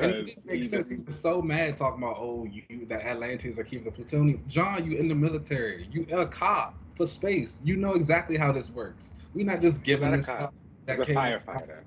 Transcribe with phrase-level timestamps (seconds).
[0.00, 1.02] And it just makes sense.
[1.20, 4.42] So mad talking about oh you, you the Atlanteans are keeping the plutonium.
[4.48, 5.88] John, you in the military.
[5.90, 7.60] You a cop for space.
[7.64, 9.10] You know exactly how this works.
[9.34, 10.52] We're not just giving this stuff.
[10.86, 11.82] He's a firefighter.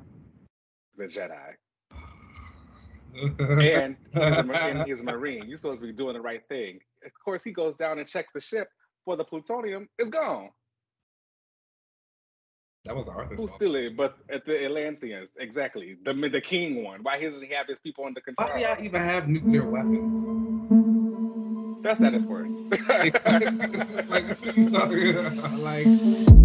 [0.96, 1.54] The Jedi.
[3.40, 5.48] and, he's a, and he's a Marine.
[5.48, 6.80] You're supposed to be doing the right thing.
[7.06, 8.68] Of course, he goes down and checks the ship
[9.06, 9.88] for the plutonium.
[10.00, 10.50] It's gone.
[12.86, 13.96] That was Arthur's Who's stealing?
[13.96, 15.96] But at the Atlanteans, exactly.
[16.04, 17.02] The the king one.
[17.02, 18.50] Why doesn't he have his people under control?
[18.50, 20.34] Why do y'all even have nuclear weapons?
[21.82, 22.72] That's not important.
[22.90, 23.26] like,
[24.10, 24.26] like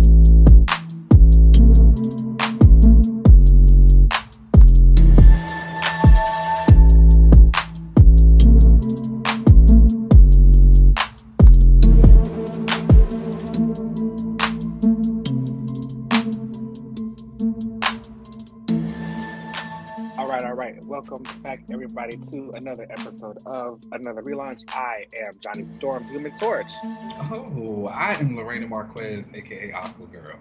[21.49, 24.69] back everybody to another episode of another relaunch.
[24.69, 26.67] I am Johnny Storm, Human Torch.
[26.85, 30.39] Oh, I am Lorena Marquez, aka Aqua Girl.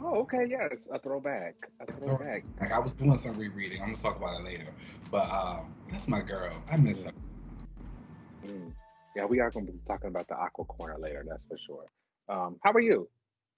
[0.00, 2.44] Oh, okay, yes, a throwback, a throwback.
[2.60, 3.82] Like I was doing some rereading.
[3.82, 4.68] I'm gonna talk about it later,
[5.10, 6.52] but um, that's my girl.
[6.70, 7.10] I miss her.
[8.46, 8.70] Mm.
[9.16, 11.24] Yeah, we are gonna be talking about the Aqua Corner later.
[11.28, 11.86] That's for sure.
[12.28, 13.08] Um, how are you?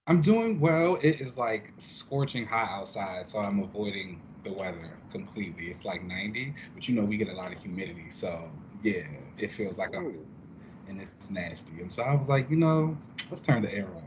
[0.07, 0.97] I'm doing well.
[1.01, 5.71] It is like scorching hot outside, so I'm avoiding the weather completely.
[5.71, 8.51] It's like 90, but you know we get a lot of humidity, so
[8.83, 9.07] yeah,
[9.39, 10.19] it feels like I'm
[10.87, 11.81] and it's nasty.
[11.81, 12.95] And so I was like, you know,
[13.31, 14.03] let's turn the air on.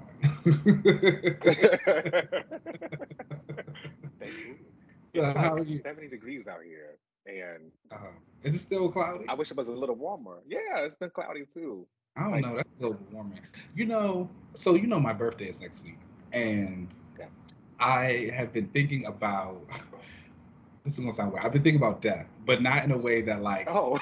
[5.13, 5.81] yeah, how are you?
[5.83, 8.07] 70 degrees out here, and uh-huh.
[8.45, 9.25] is it still cloudy?
[9.29, 10.39] I wish it was a little warmer.
[10.47, 11.89] Yeah, it's been cloudy too.
[12.19, 12.57] I don't like, know.
[12.57, 13.37] That's a little warmer.
[13.77, 15.99] You know, so you know my birthday is next week,
[16.33, 16.89] and
[17.19, 17.27] yeah.
[17.79, 19.63] I have been thinking about.
[20.85, 21.45] This is gonna sound weird.
[21.45, 23.69] I've been thinking about death, but not in a way that like.
[23.69, 23.99] Oh.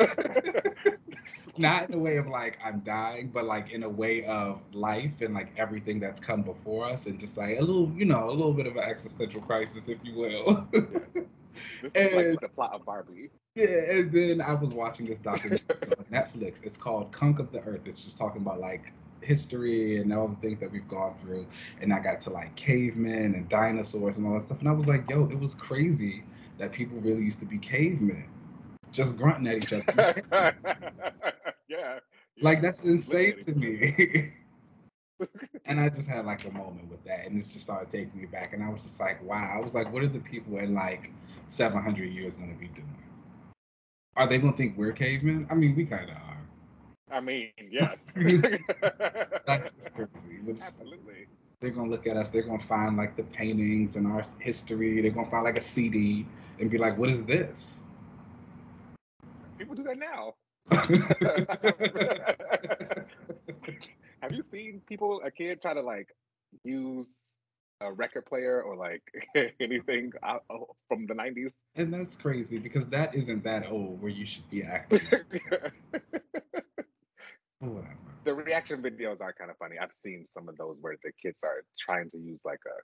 [1.56, 5.20] not in a way of like I'm dying, but like in a way of life
[5.20, 8.32] and like everything that's come before us, and just like a little, you know, a
[8.32, 10.66] little bit of an existential crisis, if you will.
[11.82, 13.30] This and, like the plot of Barbie.
[13.54, 15.64] Yeah, and then I was watching this documentary
[15.98, 16.62] on Netflix.
[16.62, 17.82] It's called Cunk of the Earth.
[17.86, 21.46] It's just talking about like history and all the things that we've gone through.
[21.80, 24.60] And I got to like cavemen and dinosaurs and all that stuff.
[24.60, 26.22] And I was like, yo, it was crazy
[26.58, 28.24] that people really used to be cavemen,
[28.92, 30.22] just grunting at each other.
[31.68, 31.98] yeah.
[32.40, 34.32] Like that's insane to me.
[35.64, 38.26] and I just had like a moment with that, and it just started taking me
[38.26, 38.52] back.
[38.52, 39.54] And I was just like, wow.
[39.56, 41.10] I was like, what are the people in like
[41.48, 42.88] 700 years going to be doing?
[44.16, 45.46] Are they going to think we're cavemen?
[45.50, 46.38] I mean, we kind of are.
[47.10, 47.96] I mean, yes.
[49.48, 51.26] Absolutely.
[51.60, 52.28] They're gonna look at us.
[52.28, 55.00] They're gonna find like the paintings and our history.
[55.00, 56.26] They're gonna find like a CD
[56.60, 57.80] and be like, "What is this?"
[59.56, 60.34] People do that now.
[64.26, 66.08] Have you seen people, a kid, try to like
[66.64, 67.16] use
[67.80, 69.04] a record player or like
[69.60, 70.42] anything out,
[70.88, 71.52] from the 90s?
[71.76, 74.98] And that's crazy because that isn't that old where you should be acting.
[77.60, 77.96] Whatever.
[78.24, 79.76] The reaction videos are kind of funny.
[79.80, 82.74] I've seen some of those where the kids are trying to use like a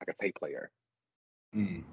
[0.00, 0.70] like a tape player.
[1.54, 1.84] Mm.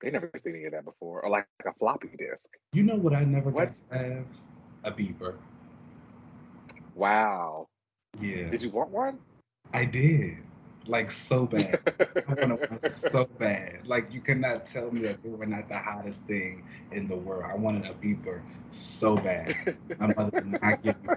[0.00, 2.48] They never seen any of that before, or like a floppy disk.
[2.72, 4.24] You know what I never got to have?
[4.84, 5.34] A beeper.
[6.96, 7.68] Wow.
[8.20, 8.48] Yeah.
[8.50, 9.18] Did you want one?
[9.74, 10.38] I did.
[10.86, 11.78] Like so bad.
[12.26, 13.86] I wanted one so bad.
[13.86, 17.44] Like you cannot tell me that they were not the hottest thing in the world.
[17.46, 18.40] I wanted a beeper
[18.70, 19.54] so bad.
[19.98, 21.10] My mother did not give me.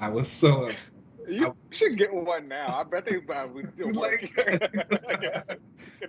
[0.00, 0.92] I was so upset.
[1.28, 2.74] You I, should get one now.
[2.74, 4.32] I bet they probably still like.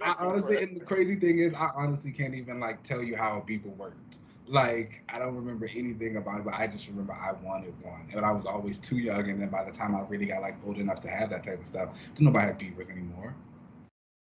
[0.02, 3.38] I honestly, and the crazy thing is, I honestly can't even like tell you how
[3.38, 4.18] a beeper worked.
[4.48, 8.24] Like I don't remember anything about it, but I just remember I wanted one, But
[8.24, 9.30] I was always too young.
[9.30, 11.62] And then by the time I really got like old enough to have that type
[11.62, 13.36] of stuff, nobody had beavers anymore.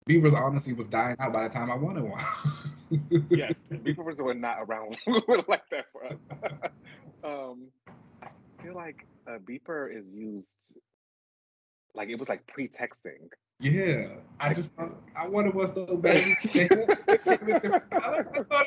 [0.06, 2.24] Beavers honestly was dying out by the time I wanted one.
[3.30, 4.96] yes, beavers were not around
[5.48, 6.70] like that for us.
[7.24, 7.66] um,
[8.22, 8.28] I
[8.62, 10.58] feel like a beeper is used
[11.96, 13.30] like it was like pre-texting
[13.60, 14.08] yeah,
[14.38, 14.70] I just
[15.16, 16.36] I wanted one so bad.
[16.44, 16.68] I,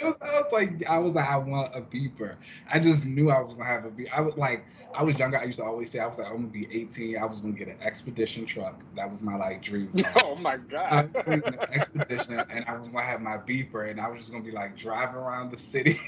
[0.03, 2.35] was, like, I was like, I want a beeper.
[2.73, 4.11] I just knew I was gonna have a beeper.
[4.11, 4.65] I was like,
[4.95, 5.37] I was younger.
[5.37, 7.17] I used to always say, I was like, I'm gonna be 18.
[7.17, 8.83] I was gonna get an expedition truck.
[8.95, 9.93] That was my like dream.
[10.23, 11.15] Oh my god!
[11.15, 14.31] I was an expedition, and I was gonna have my beeper, and I was just
[14.31, 15.99] gonna be like driving around the city.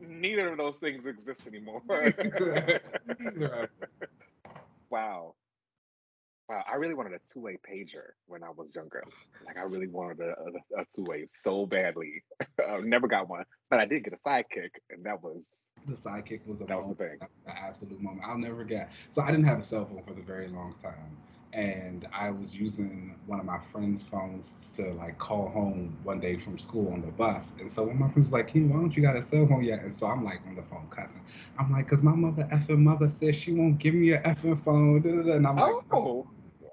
[0.00, 1.82] Neither of those things exist anymore.
[4.90, 5.34] wow.
[6.48, 9.02] Wow, I really wanted a two-way pager when I was younger.
[9.44, 12.22] Like I really wanted a, a, a two-way so badly.
[12.60, 15.44] I never got one, but I did get a sidekick, and that was
[15.88, 17.18] the sidekick was a that was the thing.
[17.46, 18.26] An absolute moment.
[18.26, 18.92] I'll never get.
[19.10, 21.16] So I didn't have a cell phone for the very long time,
[21.52, 26.38] and I was using one of my friend's phones to like call home one day
[26.38, 27.54] from school on the bus.
[27.58, 29.48] And so one of my friends was like, "Ken, why don't you got a cell
[29.48, 31.22] phone yet?" And so I'm like on the phone cussing.
[31.58, 35.04] I'm like, "Cause my mother effing mother says she won't give me a effing phone."
[35.04, 36.28] And I'm like, "Oh."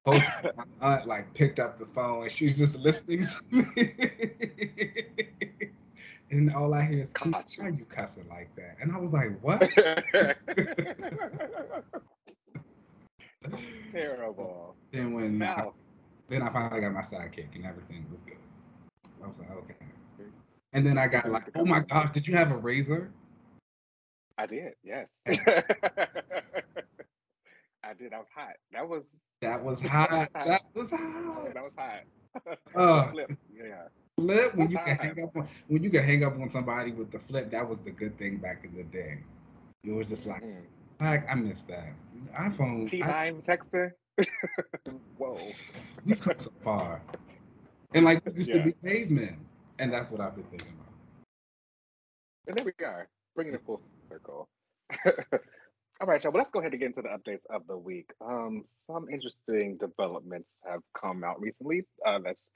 [0.06, 3.66] My aunt like picked up the phone and she's just listening to me.
[6.32, 9.42] and all I hear is, "Why are you cussing like that?" And I was like,
[9.42, 9.62] "What?"
[13.92, 14.76] Terrible.
[14.92, 15.68] Then when I,
[16.30, 18.38] then I finally got my sidekick and everything was good.
[19.24, 19.76] I was like, okay.
[20.20, 20.30] Mm-hmm.
[20.74, 23.12] And then I got like, oh my gosh, did you have a razor?
[24.38, 25.24] I did, yes.
[27.84, 28.14] I did.
[28.14, 28.54] I was hot.
[28.72, 30.30] That was that was hot.
[30.34, 31.54] That was hot.
[31.54, 32.04] That was hot.
[32.76, 33.32] Uh, flip.
[33.56, 33.84] Yeah.
[34.18, 37.12] Flip when you can hang up on when you can hang up on somebody with
[37.12, 37.52] the flip.
[37.52, 39.20] That was the good thing back in the day.
[39.84, 41.04] It was just like, mm-hmm.
[41.04, 41.94] I, I miss that.
[42.36, 42.90] iPhone.
[42.90, 43.92] T nine texter.
[45.18, 45.38] Whoa.
[46.06, 47.04] We've come so far.
[47.94, 48.64] And like we used yeah.
[48.64, 49.38] to be cavemen,
[49.78, 50.94] and that's what I've been thinking about.
[52.48, 54.48] And there we are, bringing it full circle.
[56.04, 56.34] All right, y'all.
[56.34, 58.12] Well, let's go ahead and get into the updates of the week.
[58.20, 61.86] Um, some interesting developments have come out recently.
[62.06, 62.52] Uh, that's,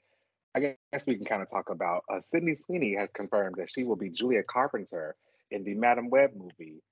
[0.54, 0.60] I
[0.92, 2.04] guess, we can kind of talk about.
[2.12, 5.16] Uh, Sydney Sweeney has confirmed that she will be Julia Carpenter
[5.50, 6.82] in the Madame Web movie.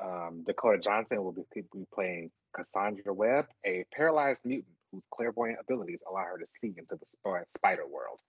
[0.00, 5.98] Um, Dakota Johnson will be, be playing Cassandra Web, a paralyzed mutant whose clairvoyant abilities
[6.08, 8.20] allow her to see into the sp- spider world.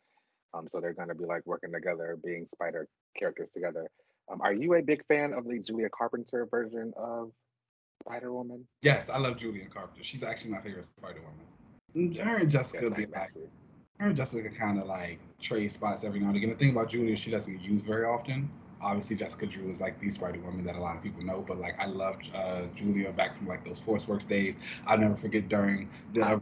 [0.55, 3.91] Um, so they're going to be like working together, being spider characters together.
[4.27, 7.29] Um, are you a big fan of the Julia Carpenter version of
[8.05, 8.65] Spider Woman?
[8.83, 10.03] Yes, I love Julia Carpenter.
[10.03, 12.13] She's actually my favorite Spider Woman.
[12.17, 13.31] Her and Jessica yes, be like,
[13.99, 16.49] her and Jessica kind of like trade spots every now and again.
[16.49, 18.49] The thing about Julia, she doesn't get used very often.
[18.81, 21.59] Obviously, Jessica Drew is like the Spider Woman that a lot of people know, but
[21.59, 24.55] like I loved uh, Julia back from like those Force Works days.
[24.85, 26.39] I'll never forget during the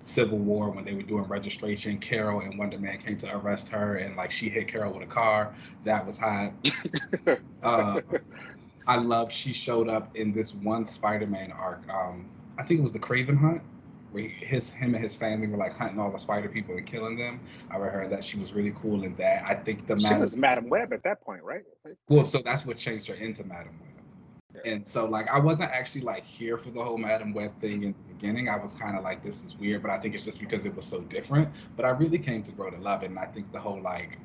[0.00, 1.98] Civil War when they were doing registration.
[1.98, 5.10] Carol and Wonder Man came to arrest her, and like she hit Carol with a
[5.10, 5.54] car.
[5.84, 6.52] That was hot.
[7.62, 8.00] uh,
[8.86, 11.88] I love she showed up in this one Spider-Man arc.
[11.92, 12.28] Um,
[12.58, 13.62] I think it was the Kraven Hunt,
[14.12, 17.16] where his him and his family were like hunting all the Spider people and killing
[17.16, 17.40] them.
[17.70, 19.44] I heard that she was really cool in that.
[19.44, 21.62] I think the she Madam, was Madame Web at that point, right?
[22.08, 23.90] Well, so that's what changed her into Madame Web.
[24.54, 24.72] Yeah.
[24.72, 27.92] And so like I wasn't actually like here for the whole Madame Web thing in
[27.92, 28.48] the beginning.
[28.48, 30.76] I was kind of like this is weird, but I think it's just because it
[30.76, 31.48] was so different.
[31.76, 34.18] But I really came to grow to love it, and I think the whole like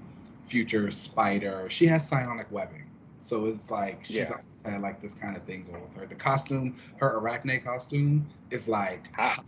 [0.47, 2.85] future spider, she has psionic webbing.
[3.19, 4.33] So it's like she's yeah.
[4.65, 6.05] Had like this kind of thing going with her.
[6.05, 9.45] The costume, her arachne costume, is like hot.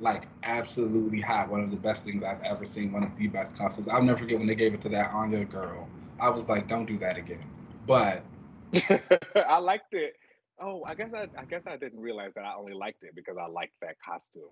[0.00, 1.50] Like absolutely hot.
[1.50, 2.92] One of the best things I've ever seen.
[2.92, 3.88] One of the best costumes.
[3.88, 5.88] I'll never forget when they gave it to that Anya girl.
[6.20, 7.44] I was like, don't do that again.
[7.86, 8.24] But
[9.34, 10.14] I liked it.
[10.60, 13.36] Oh, I guess I, I guess I didn't realize that I only liked it because
[13.40, 14.42] I liked that costume.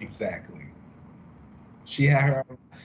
[0.00, 0.64] Exactly.
[1.84, 2.44] She had her,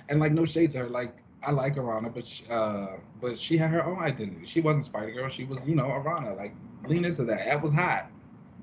[0.09, 0.89] and like no shades her.
[0.89, 4.45] Like I like Arana, but she, uh, but she had her own identity.
[4.47, 5.29] She wasn't Spider Girl.
[5.29, 6.33] She was, you know, Arana.
[6.33, 6.53] Like
[6.87, 7.45] lean into that.
[7.45, 8.09] That was hot.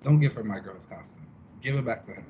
[0.03, 1.27] Don't give her my girl's costume.
[1.63, 2.25] Give it back to him.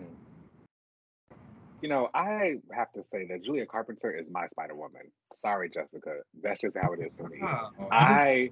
[1.81, 5.03] You know, I have to say that Julia Carpenter is my Spider Woman.
[5.37, 6.21] Sorry, Jessica.
[6.43, 7.41] That's just how it is for me.
[7.43, 7.89] Oh.
[7.91, 8.51] I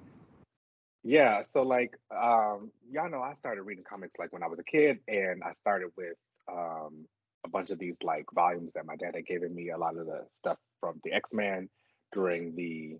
[1.03, 4.63] yeah, so like um y'all know I started reading comics like when I was a
[4.63, 6.15] kid and I started with
[6.49, 7.05] um
[7.45, 10.05] a bunch of these like volumes that my dad had given me a lot of
[10.05, 11.69] the stuff from the X-Men
[12.13, 12.97] during the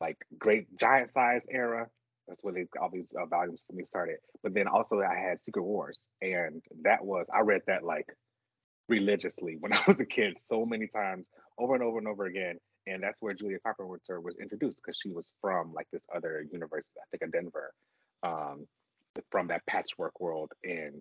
[0.00, 1.88] like great giant size era.
[2.28, 4.16] That's where they, all these uh, volumes for me started.
[4.42, 8.06] But then also I had Secret Wars, and that was I read that like
[8.88, 11.28] religiously when I was a kid, so many times,
[11.58, 12.58] over and over and over again.
[12.86, 16.86] And that's where Julia Carpenter was introduced because she was from like this other universe,
[16.98, 17.72] I think in Denver,
[18.22, 18.66] um,
[19.30, 21.00] from that patchwork world in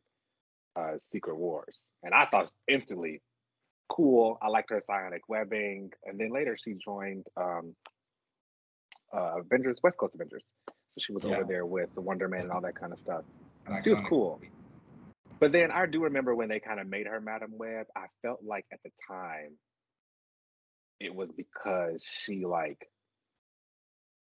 [0.78, 1.90] uh, Secret Wars.
[2.02, 3.22] And I thought instantly,
[3.90, 4.38] cool.
[4.42, 5.92] I liked her psionic webbing.
[6.06, 7.76] And then later she joined um,
[9.16, 10.44] uh, Avengers, West Coast Avengers.
[10.90, 11.36] So she was yeah.
[11.36, 13.24] over there with the Wonder Man and all that kind of stuff.
[13.84, 14.42] She was cool.
[15.40, 18.40] But then I do remember when they kind of made her Madame Web, I felt
[18.44, 19.58] like at the time
[21.00, 22.88] it was because she like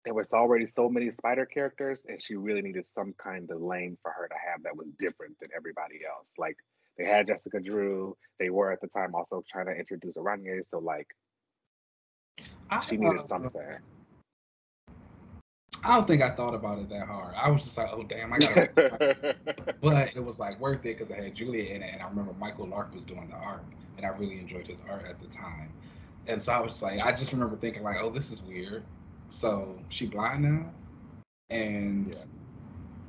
[0.06, 3.98] there was already so many spider characters and she really needed some kind of lane
[4.02, 6.32] for her to have that was different than everybody else.
[6.38, 6.56] Like
[6.98, 8.16] they had Jessica Drew.
[8.40, 10.62] They were at the time also trying to introduce Aranya.
[10.68, 11.08] So like
[12.70, 13.62] I, she needed uh, something.
[15.84, 17.36] I don't think I thought about it that hard.
[17.36, 19.36] I was just like, oh damn, I gotta.
[19.82, 22.34] but it was like worth it because I had Julia in it, and I remember
[22.34, 23.64] Michael Lark was doing the art,
[23.96, 25.72] and I really enjoyed his art at the time.
[26.28, 28.84] And so I was like, I just remember thinking like, oh, this is weird.
[29.30, 30.72] So she blind now,
[31.50, 32.24] and yeah.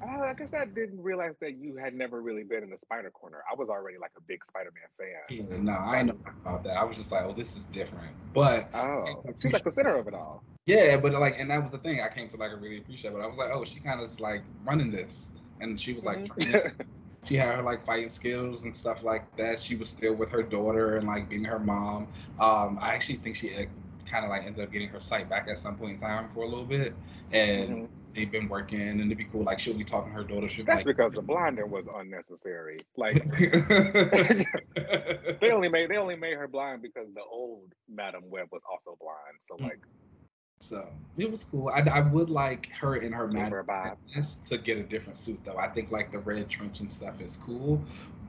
[0.00, 3.10] Uh, I guess I didn't realize that you had never really been in the Spider
[3.10, 3.42] Corner.
[3.50, 5.48] I was already like a big Spider-Man fan.
[5.50, 6.76] Yeah, no, I know about that.
[6.76, 8.14] I was just like, oh, this is different.
[8.32, 10.44] But oh, she's like the center of it all.
[10.66, 13.12] Yeah, but like, and that was the thing I came to like really appreciate.
[13.12, 15.28] But I was like, oh, she kind of like running this,
[15.60, 16.82] and she was like, mm-hmm.
[17.24, 19.58] she had her like fighting skills and stuff like that.
[19.58, 22.06] She was still with her daughter and like being her mom.
[22.38, 23.50] Um, I actually think she
[24.06, 26.44] kind of like ended up getting her sight back at some point in time for
[26.44, 26.94] a little bit,
[27.32, 27.68] and.
[27.70, 27.84] Mm-hmm
[28.18, 29.44] they've been working and it'd be cool.
[29.44, 30.48] Like she'll be talking to her daughter.
[30.48, 32.80] She'll That's be like, because the blinding was unnecessary.
[32.96, 33.24] Like
[35.40, 38.96] they only made they only made her blind because the old Madame Web was also
[39.00, 39.38] blind.
[39.42, 39.68] So mm.
[39.68, 39.78] like
[40.60, 41.68] so it was cool.
[41.68, 45.56] I, I would like her in her madness to get a different suit though.
[45.56, 47.80] I think like the red trench and stuff is cool,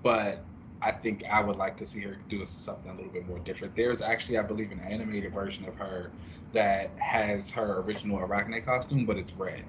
[0.04, 0.44] but
[0.82, 3.76] I think I would like to see her do something a little bit more different.
[3.76, 6.12] There's actually, I believe, an animated version of her
[6.54, 9.64] that has her original Arachne costume, but it's red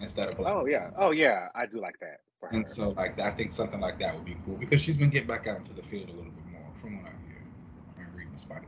[0.00, 0.54] instead of oh, black.
[0.54, 2.20] Oh yeah, oh yeah, I do like that.
[2.52, 5.28] And so like I think something like that would be cool because she's been getting
[5.28, 7.42] back out into the field a little bit more from what I hear.
[7.98, 8.66] I'm reading Spider.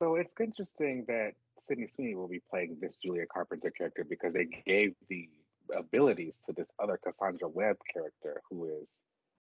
[0.00, 4.46] So it's interesting that Sydney Sweeney will be playing this Julia Carpenter character because they
[4.66, 5.28] gave the
[5.76, 8.90] abilities to this other Cassandra Web character who is,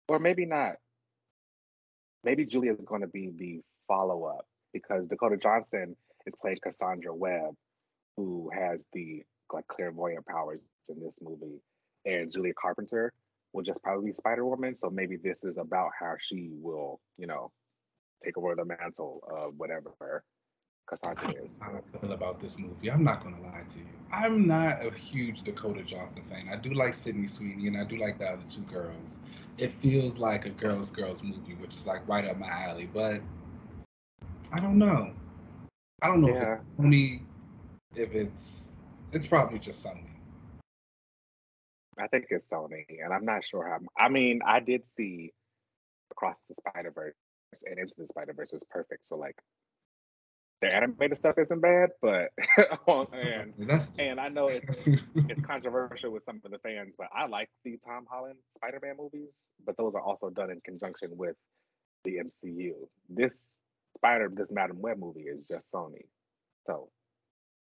[0.10, 0.76] or maybe not.
[2.24, 7.16] Maybe Julia is going to be the follow up because Dakota Johnson is playing Cassandra
[7.16, 7.56] Web,
[8.18, 11.62] who has the like clairvoyant powers in this movie,
[12.06, 13.14] and Julia Carpenter
[13.54, 14.76] will just probably be Spider Woman.
[14.78, 17.52] So maybe this is about how she will, you know,
[18.24, 20.24] take over the mantle of whatever
[20.88, 21.50] Cassandra is.
[21.60, 22.92] How I feel about this movie.
[22.92, 23.86] I'm not gonna lie to you.
[24.12, 26.50] I'm not a huge Dakota Johnson fan.
[26.52, 29.20] I do like Sydney Sweeney and I do like the other two girls.
[29.58, 32.90] It feels like a girls girls movie, which is like right up my alley.
[32.92, 33.22] But
[34.52, 35.14] I don't know.
[36.02, 36.58] I don't know yeah.
[36.80, 37.22] if it's
[37.96, 38.71] if it's
[39.12, 40.06] it's probably just Sony.
[42.00, 43.80] I think it's Sony, and I'm not sure how.
[43.98, 45.34] I mean, I did see
[46.12, 47.16] Across the Spider Verse
[47.66, 49.06] and Into the Spider Verse is perfect.
[49.06, 49.36] So like,
[50.62, 52.30] the animated stuff isn't bad, but
[52.88, 53.54] oh, and
[54.00, 54.66] and I know it's
[55.16, 59.44] it's controversial with some of the fans, but I like the Tom Holland Spider-Man movies,
[59.66, 61.36] but those are also done in conjunction with
[62.04, 62.74] the MCU.
[63.10, 63.54] This
[63.96, 66.06] Spider, this Madame Web movie is just Sony,
[66.66, 66.90] so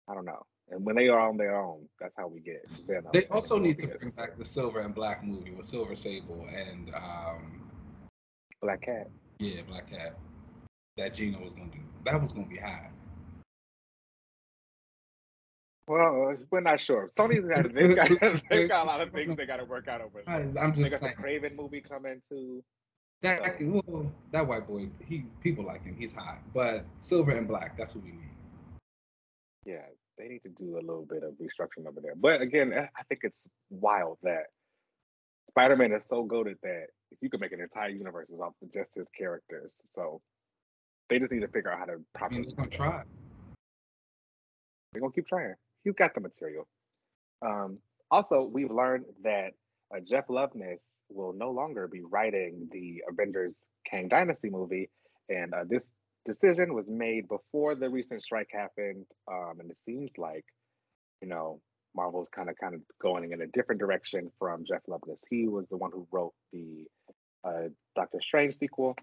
[0.08, 0.46] I don't know.
[0.72, 2.64] And when they are on their own, that's how we get.
[3.12, 6.94] They also need to bring back the Silver and Black movie with Silver Sable and
[6.94, 7.62] um,
[8.62, 9.10] Black Cat.
[9.40, 10.18] Yeah, Black Cat.
[10.98, 11.80] That Gina was gonna do.
[12.06, 12.90] That was gonna be high.
[15.88, 17.10] Well, we're not sure.
[17.18, 18.10] Sony's got they've got
[18.50, 20.36] they've got a lot of things they got to work out over there.
[20.36, 21.16] I'm just they got saying.
[21.18, 22.64] the Kraven movie coming too.
[23.22, 23.82] That so.
[23.88, 25.96] well, that white boy, he people like him.
[25.98, 28.30] He's hot, but silver and black, that's what we need.
[29.66, 29.82] Yeah,
[30.20, 32.16] they need to do a little bit of restructuring over there.
[32.16, 34.44] But again, I think it's wild that
[35.48, 38.94] Spider-Man is so goaded that If you could make an entire universe off of just
[38.94, 39.72] his characters.
[39.92, 40.22] So
[41.10, 42.44] they just need to figure out how to properly.
[42.44, 43.02] They're gonna try.
[44.92, 45.56] They're gonna keep trying.
[45.84, 46.68] He's got the material.
[47.42, 47.80] Um,
[48.12, 49.54] also, we've learned that
[49.96, 53.56] uh, Jeff Loveness will no longer be writing the Avengers
[53.90, 54.90] Kang Dynasty movie,
[55.30, 55.94] and uh, this
[56.26, 60.46] decision was made before the recent strike happened, um, and it seems like,
[61.22, 61.62] you know,
[61.96, 65.20] Marvel's kind of kind of going in a different direction from Jeff Loveness.
[65.30, 66.86] He was the one who wrote the
[67.44, 68.96] uh, Doctor Strange sequel,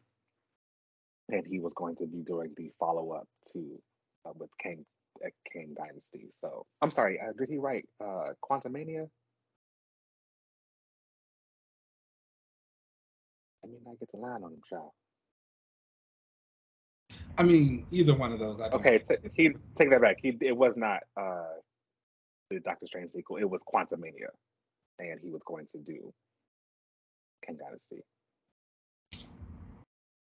[1.29, 3.81] and he was going to be doing the follow up to
[4.25, 4.85] uh, with Kang
[5.25, 6.29] uh, Dynasty.
[6.41, 9.09] So I'm sorry, uh, did he write uh, Quantumania?
[13.65, 14.93] I mean, I get the line on him, child.
[17.39, 18.61] I mean, either one of those.
[18.61, 20.17] okay, t- he take that back.
[20.23, 21.45] He it was not uh
[22.51, 23.37] the Doctor Strange sequel.
[23.37, 24.31] It was Quantumania,
[24.99, 26.13] and he was going to do
[27.45, 28.03] Kang Dynasty.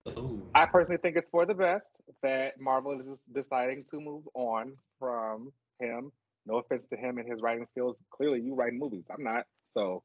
[0.07, 0.41] Ooh.
[0.53, 1.89] I personally think it's for the best
[2.21, 6.11] that Marvel is deciding to move on from him.
[6.45, 7.99] No offense to him and his writing skills.
[8.11, 9.05] Clearly, you write movies.
[9.09, 9.45] I'm not.
[9.71, 10.03] So,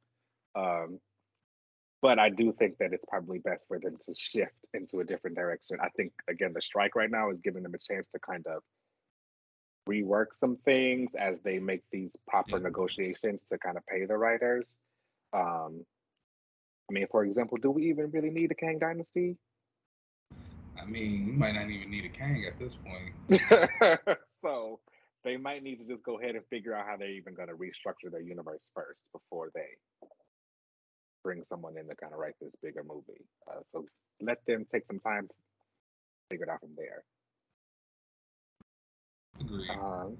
[0.54, 0.98] um,
[2.02, 5.36] but I do think that it's probably best for them to shift into a different
[5.36, 5.78] direction.
[5.82, 8.62] I think again the strike right now is giving them a chance to kind of
[9.88, 12.62] rework some things as they make these proper yeah.
[12.64, 14.78] negotiations to kind of pay the writers.
[15.32, 15.84] Um,
[16.88, 19.36] I mean, for example, do we even really need a Kang Dynasty?
[20.80, 23.40] I mean, we might not even need a Kang at this point.
[24.28, 24.80] so
[25.24, 27.54] they might need to just go ahead and figure out how they're even going to
[27.54, 29.76] restructure their universe first before they
[31.22, 33.24] bring someone in to kind of write this bigger movie.
[33.48, 33.84] Uh, so
[34.20, 35.34] let them take some time to
[36.30, 37.04] figure it out from there.
[39.40, 39.70] Agreed.
[39.70, 40.18] Um,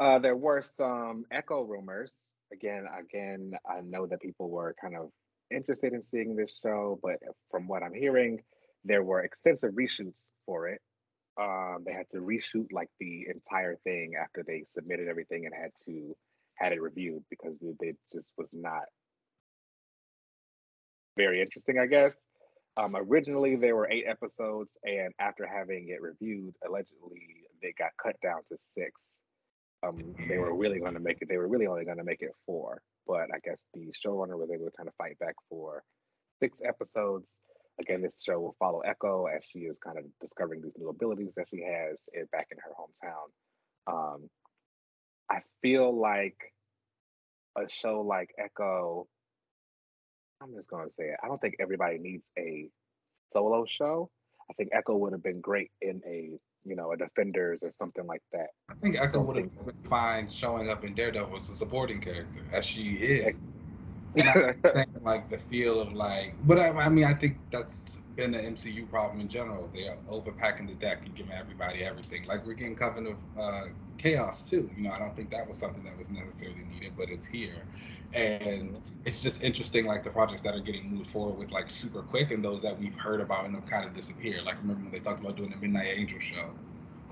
[0.00, 2.14] uh, there were some Echo rumors.
[2.52, 5.10] Again, again, I know that people were kind of
[5.50, 7.18] interested in seeing this show, but
[7.50, 8.40] from what I'm hearing,
[8.84, 10.80] there were extensive reshoots for it.
[11.40, 15.70] Um, they had to reshoot like the entire thing after they submitted everything and had
[15.86, 16.16] to
[16.58, 18.84] had it reviewed because it, it just was not
[21.16, 22.14] very interesting, I guess.
[22.76, 28.14] Um, originally, there were eight episodes, and after having it reviewed, allegedly they got cut
[28.22, 29.20] down to six.
[29.82, 31.28] Um, they were really going to make it.
[31.28, 34.50] They were really only going to make it four, but I guess the showrunner was
[34.52, 35.82] able to kind of fight back for
[36.40, 37.34] six episodes.
[37.80, 41.32] Again, this show will follow Echo as she is kind of discovering these new abilities
[41.36, 41.98] that she has
[42.32, 43.28] back in her hometown.
[43.92, 44.28] Um,
[45.30, 46.36] I feel like
[47.56, 49.06] a show like Echo,
[50.40, 51.16] I'm just going to say it.
[51.22, 52.70] I don't think everybody needs a
[53.32, 54.10] solo show.
[54.50, 58.06] I think Echo would have been great in a, you know, a Defenders or something
[58.06, 58.48] like that.
[58.70, 62.42] I think Echo would have been fine showing up in Daredevil as a supporting character,
[62.52, 63.34] as she is
[65.02, 68.90] like the feel of like, but I, I, mean, I think that's been the MCU
[68.90, 69.70] problem in general.
[69.72, 72.26] They are overpacking the deck and giving everybody everything.
[72.26, 74.68] Like we're getting Coven of uh, Chaos too.
[74.76, 77.62] You know, I don't think that was something that was necessarily needed, but it's here,
[78.14, 79.86] and it's just interesting.
[79.86, 82.76] Like the projects that are getting moved forward with like super quick, and those that
[82.76, 84.44] we've heard about and have kind of disappeared.
[84.44, 86.50] Like remember when they talked about doing the Midnight Angel show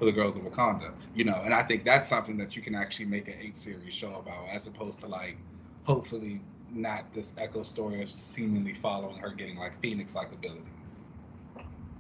[0.01, 2.75] for the girls of Wakanda, you know, and I think that's something that you can
[2.75, 5.37] actually make an eight series show about, as opposed to like
[5.85, 6.41] hopefully
[6.77, 11.07] not this echo story of seemingly following her getting like phoenix like abilities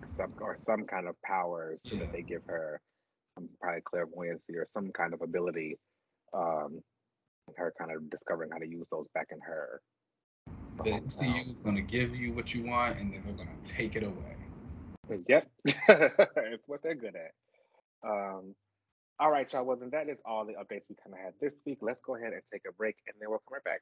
[0.08, 2.00] some or some kind of powers yeah.
[2.00, 2.80] that they give her
[3.60, 5.78] probably clairvoyancy or some kind of ability
[6.34, 6.80] um
[7.56, 9.80] her kind of discovering how to use those back in her
[10.84, 13.72] the MCU is going to give you what you want and then they're going to
[13.72, 14.36] take it away
[15.28, 18.54] yep it's what they're good at um
[19.18, 19.64] all right, y'all.
[19.64, 21.78] Well, then that is all the updates we kind of had this week.
[21.80, 23.80] Let's go ahead and take a break, and then we'll come right back.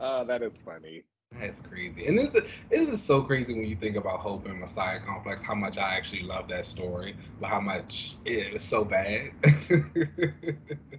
[0.00, 1.04] Oh, that is funny.
[1.40, 2.06] That's crazy.
[2.06, 5.42] And this is, this is so crazy when you think about Hope and Messiah Complex,
[5.42, 9.32] how much I actually love that story, but how much it was so bad.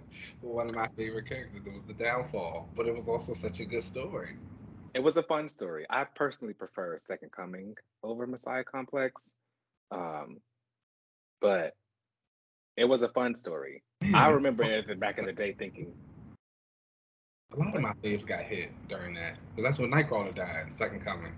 [0.46, 3.64] one of my favorite characters, it was the downfall, but it was also such a
[3.64, 4.36] good story.
[4.94, 5.84] It was a fun story.
[5.90, 9.34] I personally prefer Second Coming over Messiah Complex.
[9.90, 10.38] Um,
[11.40, 11.74] but
[12.76, 13.82] it was a fun story.
[14.14, 15.92] I remember it back in the day thinking,
[17.52, 21.04] a lot of my faves got hit during that because that's when Nightcrawler died, Second
[21.04, 21.32] Coming.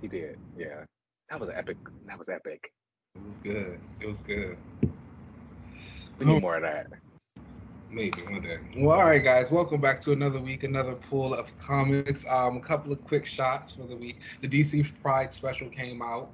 [0.00, 0.84] He did, yeah.
[1.30, 1.76] That was epic.
[2.06, 2.72] That was epic.
[3.14, 3.80] It was good.
[4.00, 4.56] It was good.
[6.18, 6.86] We need more of that.
[7.92, 8.56] Maybe one day.
[8.74, 9.50] Well, all right, guys.
[9.50, 12.24] Welcome back to another week, another pool of comics.
[12.26, 14.20] Um, a couple of quick shots for the week.
[14.40, 16.30] The DC Pride special came out.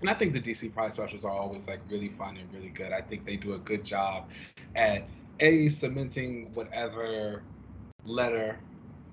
[0.00, 2.92] And I think the DC Pride specials are always like really fun and really good.
[2.92, 4.28] I think they do a good job
[4.74, 5.08] at
[5.38, 7.42] a cementing whatever
[8.04, 8.58] letter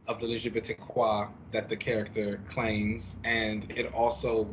[0.08, 4.46] of the LGBTQ that the character claims, and it also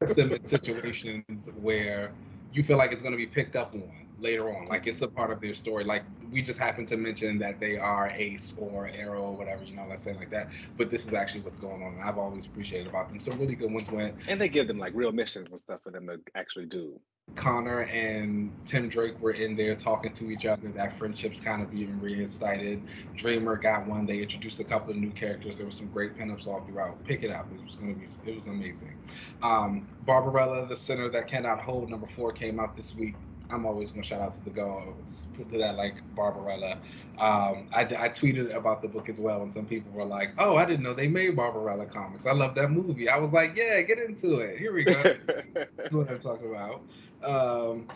[0.00, 2.10] puts them in situations where
[2.52, 4.66] you feel like it's going to be picked up on later on.
[4.66, 5.84] Like it's a part of their story.
[5.84, 9.76] Like we just happen to mention that they are Ace or Aro or whatever, you
[9.76, 10.50] know, let's say like that.
[10.76, 11.94] But this is actually what's going on.
[11.94, 13.20] And I've always appreciated about them.
[13.20, 14.14] So really good ones went.
[14.28, 16.98] And they give them like real missions and stuff for them to actually do.
[17.34, 20.68] Connor and Tim Drake were in there talking to each other.
[20.68, 22.82] That friendship's kind of being reinstated.
[23.16, 24.06] Dreamer got one.
[24.06, 25.56] They introduced a couple of new characters.
[25.56, 27.02] There was some great pinups all throughout.
[27.04, 27.48] Pick it up.
[27.52, 28.06] It was going to be.
[28.30, 28.94] It was amazing.
[29.42, 33.14] Um, Barbarella, the center that cannot hold, number four came out this week.
[33.50, 35.26] I'm always gonna shout out to the girls.
[35.36, 36.78] Put to that like Barbarella.
[37.18, 40.56] Um, I, I tweeted about the book as well, and some people were like, "Oh,
[40.56, 42.26] I didn't know they made Barbarella comics.
[42.26, 44.58] I love that movie." I was like, "Yeah, get into it.
[44.58, 45.00] Here we go."
[45.76, 46.82] That's what I'm talking about.
[47.22, 47.86] Um,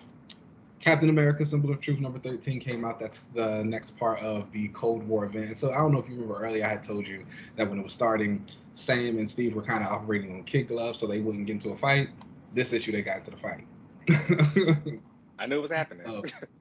[0.78, 3.00] Captain America: Symbol of Truth number 13 came out.
[3.00, 5.56] That's the next part of the Cold War event.
[5.56, 7.24] So I don't know if you remember earlier, I had told you
[7.56, 11.00] that when it was starting, Sam and Steve were kind of operating on kid gloves,
[11.00, 12.08] so they wouldn't get into a fight.
[12.54, 15.00] This issue, they got into the fight.
[15.40, 16.06] I knew it was happening.
[16.06, 16.20] Uh,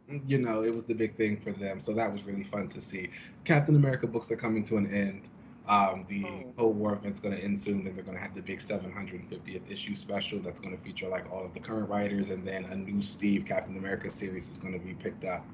[0.25, 1.81] you know, it was the big thing for them.
[1.81, 3.09] So that was really fun to see.
[3.43, 5.27] Captain America books are coming to an end.
[5.67, 6.53] Um, the oh.
[6.57, 7.83] Cold War event's going to end soon.
[7.83, 11.31] Then they're going to have the big 750th issue special that's going to feature like
[11.31, 14.73] all of the current writers, and then a new Steve Captain America series is going
[14.73, 15.45] to be picked up.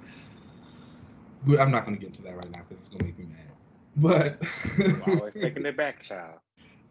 [1.59, 3.25] I'm not going to get into that right now because it's going to make me
[3.25, 3.51] mad.
[3.97, 4.41] But
[5.07, 6.39] always taking it back, child.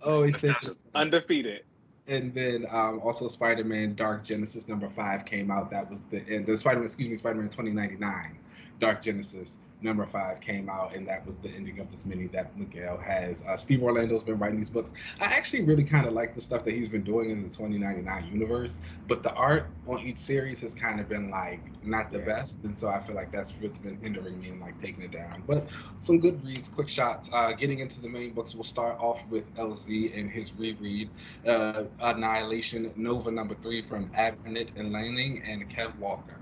[0.05, 1.63] Always taking undefeated.
[2.07, 5.71] And then um, also Spider-Man Dark Genesis number five came out.
[5.71, 8.39] That was the and the Spider-Man, excuse me, Spider-Man 2099
[8.85, 12.57] Dark Genesis number five came out, and that was the ending of this mini that
[12.59, 13.43] Miguel has.
[13.43, 14.91] Uh, Steve Orlando's been writing these books.
[15.21, 18.33] I actually really kind of like the stuff that he's been doing in the 2099
[18.33, 22.25] universe, but the art on each series has kind of been like not the yeah.
[22.25, 25.13] best, and so I feel like that's what's been hindering me in like taking it
[25.13, 25.43] down.
[25.47, 25.69] But
[26.01, 27.29] some good reads, quick shots.
[27.33, 31.11] Uh, getting into the main books, we'll start off with LZ and his reread,
[31.47, 36.37] uh, Annihilation Nova number three from Abnett and Lanning and Kev Walker.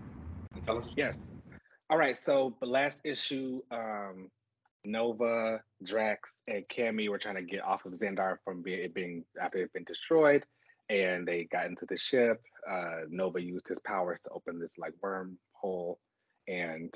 [0.65, 0.87] tell us.
[0.97, 1.35] Yes.
[1.93, 4.31] All right, so the last issue, um,
[4.83, 9.27] Nova, Drax, and Cammi were trying to get off of Xandar from being, it being
[9.39, 10.43] after it had been destroyed,
[10.89, 12.41] and they got into the ship.
[12.67, 15.97] Uh, Nova used his powers to open this like wormhole,
[16.49, 16.95] and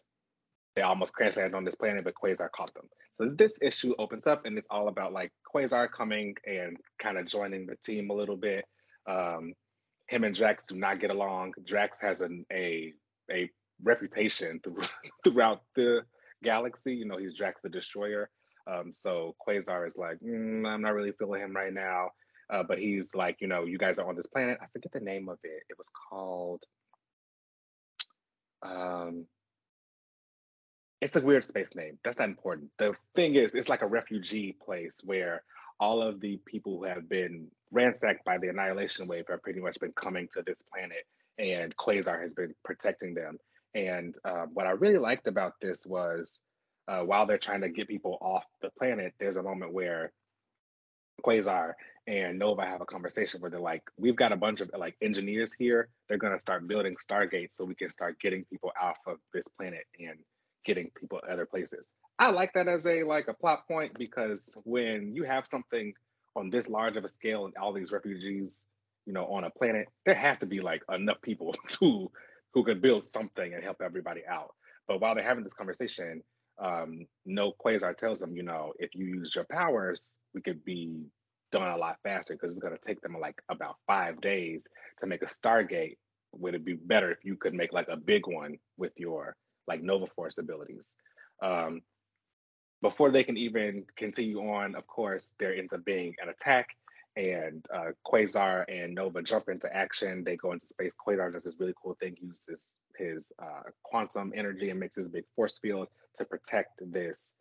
[0.74, 2.88] they almost crash landed on this planet, but Quasar caught them.
[3.12, 7.26] So this issue opens up, and it's all about like Quasar coming and kind of
[7.26, 8.64] joining the team a little bit.
[9.06, 9.52] Um,
[10.08, 11.52] him and Drax do not get along.
[11.66, 12.94] Drax has an a
[13.30, 13.50] a
[13.82, 14.82] reputation through,
[15.24, 16.02] throughout the
[16.42, 16.94] galaxy.
[16.94, 18.30] You know, he's Drax the Destroyer.
[18.66, 22.10] Um, so Quasar is like, mm, I'm not really feeling him right now.
[22.48, 24.58] Uh, but he's like, you know, you guys are on this planet.
[24.62, 25.62] I forget the name of it.
[25.68, 26.62] It was called.
[28.62, 29.26] Um,
[31.00, 31.98] it's a weird space name.
[32.04, 32.70] That's not important.
[32.78, 35.42] The thing is, it's like a refugee place where
[35.78, 39.78] all of the people who have been ransacked by the annihilation wave have pretty much
[39.78, 41.04] been coming to this planet,
[41.38, 43.38] and Quasar has been protecting them.
[43.76, 46.40] And uh, what I really liked about this was
[46.88, 50.12] uh, while they're trying to get people off the planet, there's a moment where
[51.22, 51.74] Quasar
[52.06, 55.52] and Nova have a conversation where they're like, "We've got a bunch of like engineers
[55.52, 55.88] here.
[56.08, 59.84] They're gonna start building stargates so we can start getting people off of this planet
[59.98, 60.18] and
[60.64, 61.84] getting people other places."
[62.18, 65.92] I like that as a like a plot point because when you have something
[66.34, 68.66] on this large of a scale and all these refugees,
[69.04, 72.10] you know, on a planet, there has to be like enough people to
[72.56, 74.54] who could build something and help everybody out.
[74.88, 76.22] But while they're having this conversation,
[76.58, 81.04] um, no Quasar tells them, you know, if you use your powers, we could be
[81.52, 84.64] done a lot faster because it's to take them like about five days
[85.00, 85.98] to make a Stargate.
[86.32, 89.36] Would it be better if you could make like a big one with your
[89.68, 90.88] like Nova Force abilities?
[91.42, 91.82] Um,
[92.80, 96.68] before they can even continue on, of course, there ends up being an attack
[97.16, 100.22] and uh, Quasar and Nova jump into action.
[100.22, 100.92] They go into space.
[101.04, 102.16] Quasar does this really cool thing.
[102.20, 107.36] Uses his uh, quantum energy and makes this big force field to protect this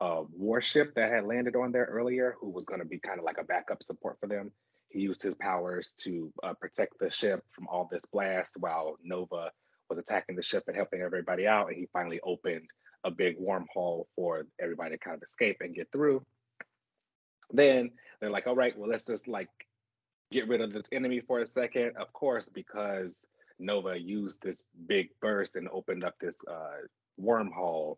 [0.00, 3.24] uh, warship that had landed on there earlier, who was going to be kind of
[3.24, 4.52] like a backup support for them.
[4.88, 9.50] He used his powers to uh, protect the ship from all this blast while Nova
[9.90, 11.68] was attacking the ship and helping everybody out.
[11.68, 12.68] And he finally opened
[13.04, 16.24] a big wormhole for everybody to kind of escape and get through.
[17.52, 19.48] Then they're like, all right, well, let's just like
[20.30, 21.92] get rid of this enemy for a second.
[21.96, 26.86] Of course, because Nova used this big burst and opened up this uh,
[27.20, 27.96] wormhole,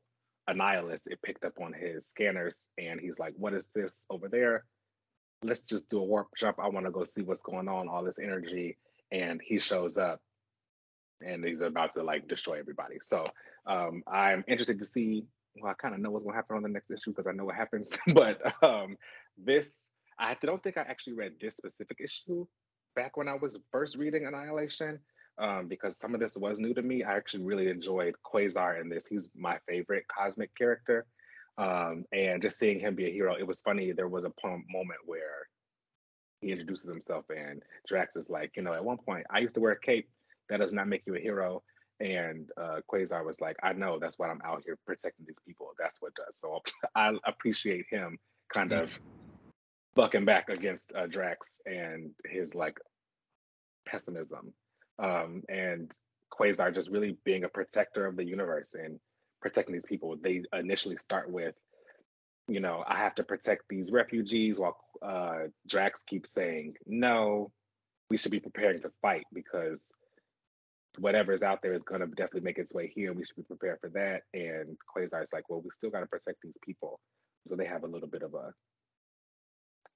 [0.48, 4.64] Annihilus, it picked up on his scanners and he's like, what is this over there?
[5.42, 6.58] Let's just do a warp jump.
[6.58, 8.76] I want to go see what's going on, all this energy.
[9.12, 10.20] And he shows up
[11.24, 12.96] and he's about to like destroy everybody.
[13.02, 13.26] So
[13.66, 15.24] um, I'm interested to see
[15.60, 17.32] well, I kind of know what's going to happen on the next issue because I
[17.32, 17.96] know what happens.
[18.14, 18.96] but um,
[19.36, 22.46] this, I don't think I actually read this specific issue
[22.96, 24.98] back when I was first reading Annihilation
[25.38, 27.04] um, because some of this was new to me.
[27.04, 29.06] I actually really enjoyed Quasar in this.
[29.06, 31.06] He's my favorite cosmic character.
[31.56, 33.92] Um, and just seeing him be a hero, it was funny.
[33.92, 35.48] There was a moment where
[36.40, 39.60] he introduces himself, and Drax is like, you know, at one point, I used to
[39.60, 40.08] wear a cape.
[40.48, 41.62] That does not make you a hero.
[42.00, 45.72] And uh, Quasar was like, I know that's why I'm out here protecting these people.
[45.78, 46.38] That's what does.
[46.38, 46.60] So
[46.94, 48.18] I appreciate him
[48.52, 48.96] kind of
[49.94, 52.78] bucking back against uh, Drax and his like
[53.86, 54.52] pessimism.
[54.98, 55.92] Um, and
[56.32, 58.98] Quasar just really being a protector of the universe and
[59.40, 60.16] protecting these people.
[60.20, 61.54] They initially start with,
[62.48, 67.50] you know, I have to protect these refugees while uh, Drax keeps saying, no,
[68.10, 69.92] we should be preparing to fight because
[70.98, 73.12] whatever's out there is going to definitely make its way here.
[73.12, 74.22] We should be prepared for that.
[74.34, 76.98] And Quasar is like, well, we still got to protect these people.
[77.46, 78.52] So they have a little bit of a,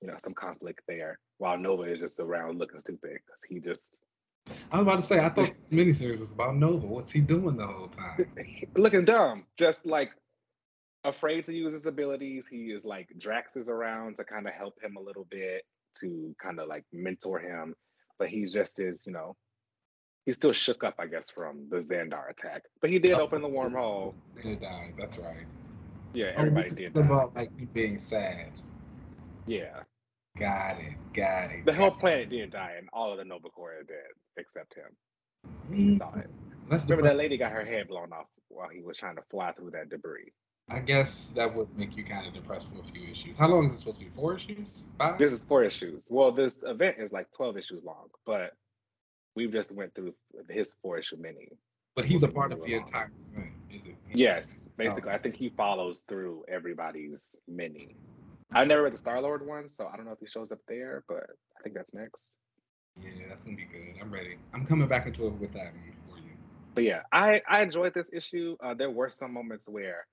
[0.03, 1.19] you know, some conflict there.
[1.39, 3.95] While Nova is just around looking stupid because he just.
[4.73, 6.87] I was about to say, I thought the miniseries was about Nova.
[6.87, 8.27] What's he doing the whole time?
[8.77, 10.11] looking dumb, just like
[11.05, 12.49] afraid to use his abilities.
[12.49, 15.63] He is like Drax is around to kind of help him a little bit,
[16.01, 17.75] to kind of like mentor him,
[18.19, 19.37] but he's just as you know,
[20.27, 22.65] he's still shook up, I guess, from the Xandar attack.
[22.81, 24.15] But he did oh, open the wormhole.
[24.43, 24.95] He died.
[24.99, 25.47] That's right.
[26.15, 26.97] Yeah, oh, everybody oh, did.
[26.97, 28.51] About like being sad.
[29.47, 29.83] Yeah.
[30.39, 30.95] Got it.
[31.13, 31.65] Got it.
[31.65, 31.99] The got whole it.
[31.99, 34.97] planet didn't die, and all of the Nova Corps are dead except him.
[35.71, 35.97] He mm-hmm.
[35.97, 36.31] saw it.
[36.69, 39.53] That's Remember that lady got her head blown off while he was trying to fly
[39.53, 40.33] through that debris.
[40.71, 43.37] I guess that would make you kind of depressed for a few issues.
[43.37, 44.11] How long is it supposed to be?
[44.15, 44.67] Four issues?
[44.99, 45.19] Five?
[45.19, 46.09] This is four issues.
[46.11, 48.53] Well, this event is like twelve issues long, but
[49.35, 50.15] we've just went through
[50.49, 51.49] his four issue mini.
[51.95, 53.97] But he's a part of the entire event, is it?
[54.15, 55.11] Yes, basically.
[55.11, 55.15] Oh.
[55.15, 57.97] I think he follows through everybody's mini.
[58.55, 60.61] I've never read the Star Lord one, so I don't know if he shows up
[60.69, 61.25] there, but
[61.59, 62.29] I think that's next.
[63.01, 63.95] Yeah, that's gonna be good.
[64.01, 64.37] I'm ready.
[64.53, 65.73] I'm coming back into it with that
[66.09, 66.33] for you.
[66.75, 68.57] But yeah, I I enjoyed this issue.
[68.63, 70.07] Uh, there were some moments where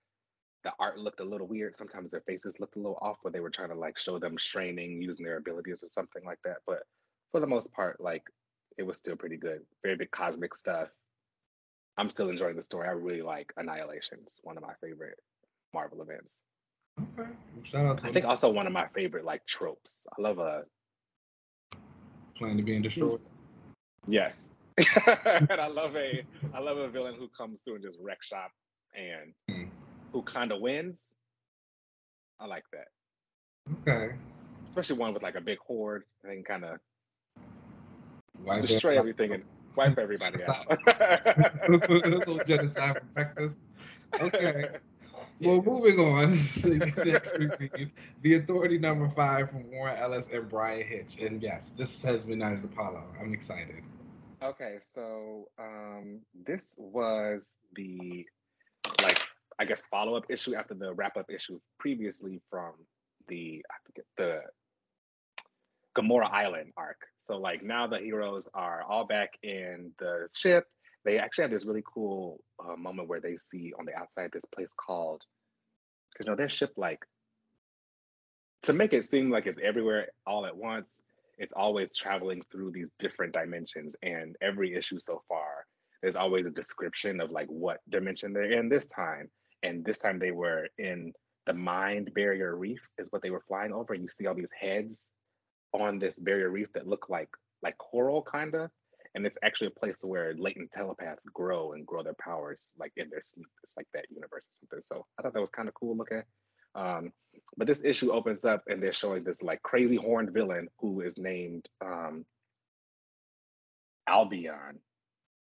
[0.64, 1.76] the art looked a little weird.
[1.76, 4.38] Sometimes their faces looked a little off, where they were trying to like show them
[4.40, 6.58] straining, using their abilities or something like that.
[6.66, 6.80] But
[7.32, 8.24] for the most part, like
[8.78, 9.62] it was still pretty good.
[9.84, 10.90] Very big cosmic stuff.
[11.98, 12.88] I'm still enjoying the story.
[12.88, 15.18] I really like Annihilations, one of my favorite
[15.74, 16.44] Marvel events.
[17.00, 17.30] Okay.
[17.64, 20.06] Shout out to I think also one of my favorite like tropes.
[20.18, 20.64] I love a
[22.36, 23.22] plan to being destroyed.
[24.08, 24.54] Yes.
[25.26, 28.52] and I love a I love a villain who comes through and just wreck shop
[28.96, 29.70] and mm.
[30.14, 31.16] who kind of wins.
[32.40, 32.88] I like that.
[33.82, 34.16] Okay.
[34.68, 36.80] Especially one with like a big horde and kind of
[38.66, 39.44] destroy everything and
[39.76, 40.78] wipe everybody out.
[41.70, 43.60] little genocide for breakfast.
[44.20, 44.66] Okay.
[45.42, 46.32] Well, moving on.
[47.06, 51.18] next week, the Authority number five from Warren Ellis and Bryan Hitch.
[51.20, 53.04] And yes, this has been Night of Apollo.
[53.20, 53.84] I'm excited.
[54.44, 58.26] Okay, so um, this was the
[59.02, 59.20] like
[59.60, 62.74] I guess follow up issue after the wrap up issue previously from
[63.28, 64.42] the I forget the
[65.96, 67.02] Gamorra Island arc.
[67.20, 70.68] So like now the heroes are all back in the ship.
[71.06, 74.46] They actually have this really cool uh, moment where they see on the outside this
[74.46, 75.24] place called,
[76.12, 77.06] because you know their ship like
[78.64, 81.02] to make it seem like it's everywhere all at once.
[81.38, 85.66] It's always traveling through these different dimensions, and every issue so far,
[86.02, 89.30] there's always a description of like what dimension they're in this time.
[89.64, 91.14] And this time they were in
[91.46, 93.94] the Mind Barrier Reef, is what they were flying over.
[93.94, 95.12] You see all these heads
[95.74, 97.30] on this barrier reef that look like
[97.62, 98.70] like coral kind of
[99.16, 103.10] and it's actually a place where latent telepaths grow and grow their powers like in
[103.10, 103.48] their sleep.
[103.64, 104.82] It's like that universe or something.
[104.84, 106.24] So i thought that was kind of cool looking.
[106.76, 107.12] Um,
[107.58, 111.18] but this issue opens up and they're showing this like crazy horned villain who is
[111.18, 112.26] named um,
[114.08, 114.80] albion.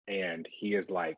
[0.08, 1.18] And he is like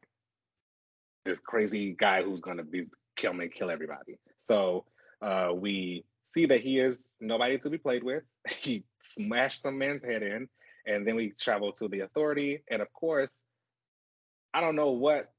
[1.26, 2.86] this crazy guy who's to be
[3.18, 4.18] kill me kill everybody.
[4.40, 4.86] So
[5.22, 8.24] uh, we see that he is nobody to be played with.
[8.60, 10.48] He smashed some man's head in,
[10.86, 12.64] and then we travel to the authority.
[12.70, 13.46] And of course,
[14.54, 15.32] I don't know what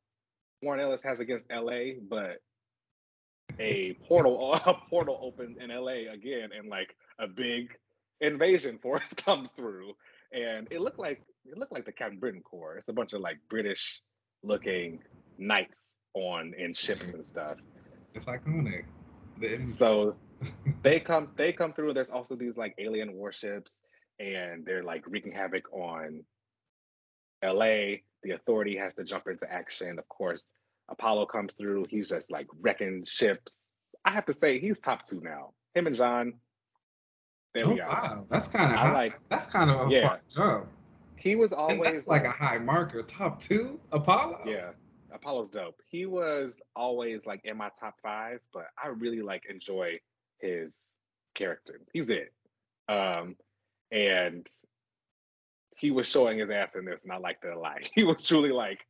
[0.62, 2.40] Warren Ellis has against LA, but
[3.58, 7.76] a portal a portal opens in LA again, and like a big
[8.20, 9.92] invasion force comes through,
[10.32, 12.76] and it looked like it looked like the Captain Britain Corps.
[12.76, 14.00] It's a bunch of like British
[14.42, 15.00] looking
[15.38, 17.58] knights on in ships and stuff.
[18.14, 18.84] It's iconic.
[19.64, 20.14] So
[20.82, 21.94] they come they come through.
[21.94, 23.82] There's also these like alien warships,
[24.22, 26.24] and they're like wreaking havoc on
[27.44, 27.96] LA.
[28.22, 29.98] The authority has to jump into action.
[29.98, 30.54] Of course,
[30.88, 31.86] Apollo comes through.
[31.88, 33.70] He's just like wrecking ships.
[34.04, 35.52] I have to say, he's top two now.
[35.74, 36.34] Him and John.
[37.54, 37.88] There oh, we are.
[37.88, 39.20] Wow, that's kind of I like.
[39.28, 40.16] That's kind of a yeah.
[40.34, 40.68] jump.
[41.16, 43.02] He was always and that's like, like a high marker.
[43.02, 44.40] Top two, Apollo.
[44.46, 44.70] Yeah,
[45.12, 45.80] Apollo's dope.
[45.88, 50.00] He was always like in my top five, but I really like enjoy
[50.38, 50.96] his
[51.34, 51.80] character.
[51.92, 52.32] He's it.
[52.88, 53.36] Um,
[53.92, 54.46] and
[55.78, 57.78] he was showing his ass in this, and I liked it a lot.
[57.94, 58.80] He was truly like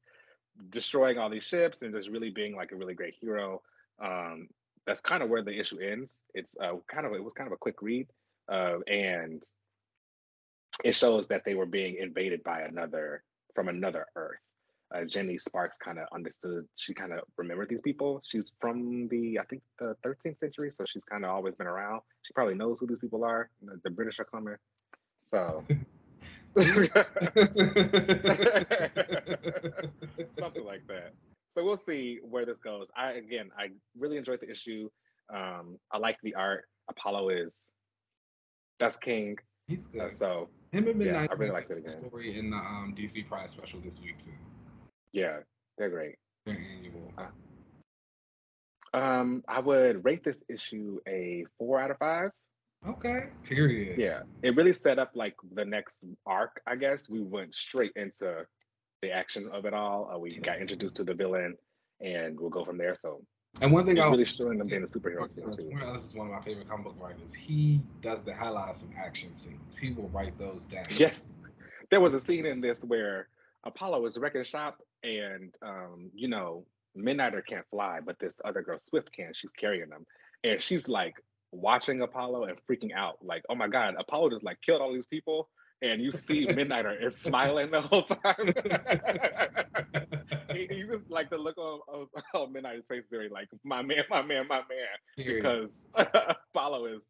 [0.71, 3.63] destroying all these ships and just really being like a really great hero.
[4.03, 4.49] Um,
[4.87, 6.21] that's kind of where the issue ends.
[6.35, 8.09] It's uh, kind of it was kind of a quick read,
[8.51, 9.43] uh, and
[10.85, 13.23] it shows that they were being invaded by another
[13.55, 14.41] from another Earth
[14.95, 16.67] uh, Jenny Sparks kind of understood.
[16.77, 18.23] She kind of remembered these people.
[18.25, 22.03] She's from the I think the 13th century, so she's kind of always been around.
[22.23, 23.49] She probably knows who these people are.
[23.63, 24.57] The, the British are coming,
[25.25, 25.65] so.
[30.39, 31.13] Something like that.
[31.55, 32.91] So we'll see where this goes.
[32.97, 34.89] I again, I really enjoyed the issue.
[35.33, 36.65] Um, I like the art.
[36.91, 37.73] Apollo is
[38.79, 39.37] that's king.
[39.67, 40.01] He's good.
[40.01, 41.15] Uh, so him and Midnight.
[41.15, 42.09] Yeah, I really liked it again.
[42.09, 44.33] Story in the um, DC Pride special this week too.
[45.13, 45.39] Yeah,
[45.79, 46.17] they're great.
[46.47, 47.13] They're annual.
[47.17, 47.27] Uh,
[48.95, 52.31] Um, I would rate this issue a four out of five.
[52.87, 53.27] Okay.
[53.45, 53.99] Period.
[53.99, 56.61] Yeah, it really set up like the next arc.
[56.67, 58.45] I guess we went straight into
[59.03, 60.11] the action of it all.
[60.13, 61.57] Uh, we got introduced to the villain,
[62.01, 62.95] and we'll go from there.
[62.95, 63.23] So
[63.61, 65.53] and one thing I'm really showing them being a superhero too.
[65.93, 67.33] This is one of my favorite comic book writers.
[67.35, 69.77] He does the hell out of some action scenes.
[69.79, 70.87] He will write those down.
[70.91, 71.31] Yes,
[71.91, 73.29] there was a scene in this where
[73.65, 76.65] Apollo is wrecking shop, and um, you know,
[76.97, 79.33] Midnighter can't fly, but this other girl Swift can.
[79.35, 80.07] She's carrying them,
[80.43, 81.15] and she's like
[81.53, 85.07] watching Apollo and freaking out, like, "Oh my God, Apollo just like killed all these
[85.07, 85.49] people."
[85.83, 88.55] and you see Midnighter is smiling the whole time.
[90.71, 94.23] he, was like the look of, of, of Midnighter's face there, like my man, my
[94.23, 97.03] man, my man, because Apollo is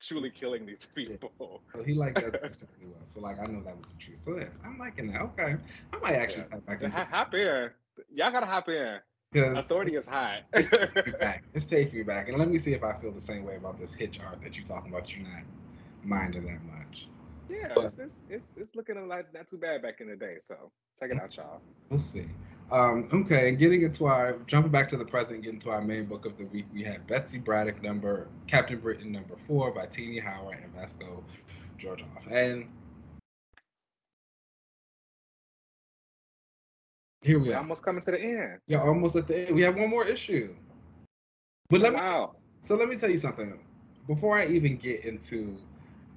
[0.00, 1.62] truly killing these people.
[1.74, 1.82] Yeah.
[1.84, 3.00] he liked that really well.
[3.04, 4.18] So like I know that was the truth.
[4.18, 5.22] So yeah, I'm liking that.
[5.22, 5.56] Okay,
[5.92, 6.48] I might actually yeah.
[6.48, 7.04] type back into.
[7.04, 7.70] Hop in,
[8.12, 8.98] y'all gotta hop in.
[9.34, 10.42] Authority is high.
[10.52, 11.44] it's, taking me back.
[11.54, 13.78] it's taking me back, and let me see if I feel the same way about
[13.78, 15.14] this hitch art that you're talking about.
[15.14, 15.42] You're not
[16.04, 17.08] minding that much.
[17.48, 20.36] Yeah, but, it's, it's, it's looking like not too bad back in the day.
[20.40, 21.60] So check it out, y'all.
[21.90, 22.26] We'll see.
[22.70, 26.06] Um, okay, and getting into our jumping back to the present, getting to our main
[26.06, 30.18] book of the week, we have Betsy Braddock number Captain Britain number four by Tini
[30.18, 31.22] Howard and Vasco
[31.76, 32.08] Georgiev.
[32.30, 32.68] And
[37.22, 37.58] here we are.
[37.58, 38.58] Almost coming to the end.
[38.66, 39.54] Yeah, almost at the end.
[39.54, 40.54] We have one more issue.
[41.70, 42.32] But let wow.
[42.34, 43.58] me so let me tell you something.
[44.06, 45.56] Before I even get into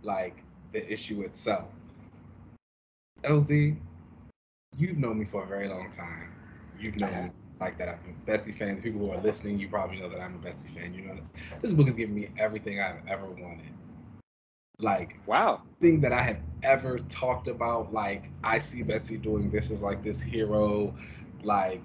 [0.03, 1.65] like the issue itself.
[3.23, 3.77] LZ,
[4.77, 6.31] you've known me for a very long time.
[6.79, 7.89] You've known me like that.
[7.89, 8.75] I'm a Betsy fan.
[8.75, 10.93] The people who are listening, you probably know that I'm a Betsy fan.
[10.93, 11.17] You know,
[11.61, 13.71] this book has given me everything I've ever wanted.
[14.79, 17.93] Like, wow, thing that I have ever talked about.
[17.93, 20.93] Like, I see Betsy doing this is like this hero,
[21.43, 21.81] like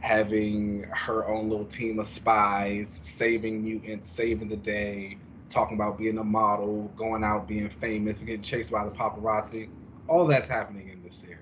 [0.00, 5.18] having her own little team of spies, saving mutants, saving the day,
[5.50, 9.68] talking about being a model, going out, being famous, getting chased by the paparazzi.
[10.08, 11.36] All that's happening in this series.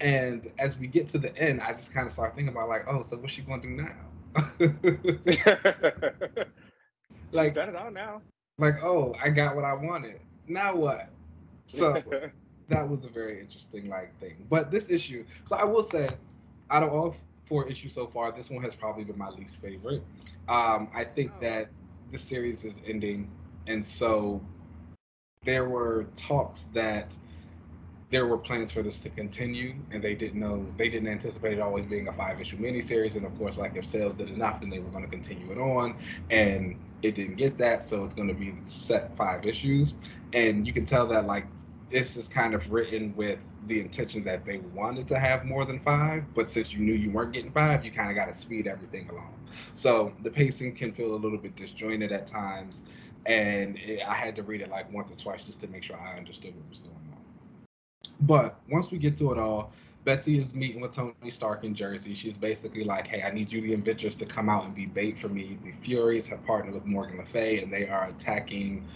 [0.00, 2.82] And as we get to the end, I just kind of start thinking about like,
[2.88, 3.94] oh, so what's she gonna do now?
[7.32, 8.22] like done it all now.
[8.58, 10.20] Like, oh, I got what I wanted.
[10.48, 11.08] Now what?
[11.68, 12.02] So
[12.68, 14.46] that was a very interesting like thing.
[14.50, 16.10] But this issue, so I will say,
[16.70, 17.16] out of all
[17.46, 20.02] four issues so far, this one has probably been my least favorite.
[20.48, 21.40] Um, I think oh.
[21.40, 21.68] that
[22.10, 23.30] the series is ending,
[23.66, 24.40] and so
[25.44, 27.14] there were talks that
[28.10, 31.60] there were plans for this to continue, and they didn't know they didn't anticipate it
[31.60, 33.16] always being a five issue miniseries.
[33.16, 35.58] And of course, like if sales did enough, then they were going to continue it
[35.58, 35.94] on,
[36.30, 39.94] and it didn't get that, so it's going to be set five issues.
[40.32, 41.46] And you can tell that like
[41.90, 45.78] this is kind of written with the intention that they wanted to have more than
[45.80, 48.66] five, but since you knew you weren't getting five, you kind of got to speed
[48.66, 49.34] everything along.
[49.74, 52.80] So the pacing can feel a little bit disjointed at times,
[53.26, 55.98] and it, I had to read it like once or twice just to make sure
[55.98, 57.07] I understood what was going on.
[58.20, 59.72] But once we get to it all,
[60.04, 62.14] Betsy is meeting with Tony Stark in Jersey.
[62.14, 65.18] She's basically like, hey, I need you, the Avengers, to come out and be bait
[65.18, 65.58] for me.
[65.62, 68.86] The Furies have partnered with Morgan Le Fay, and they are attacking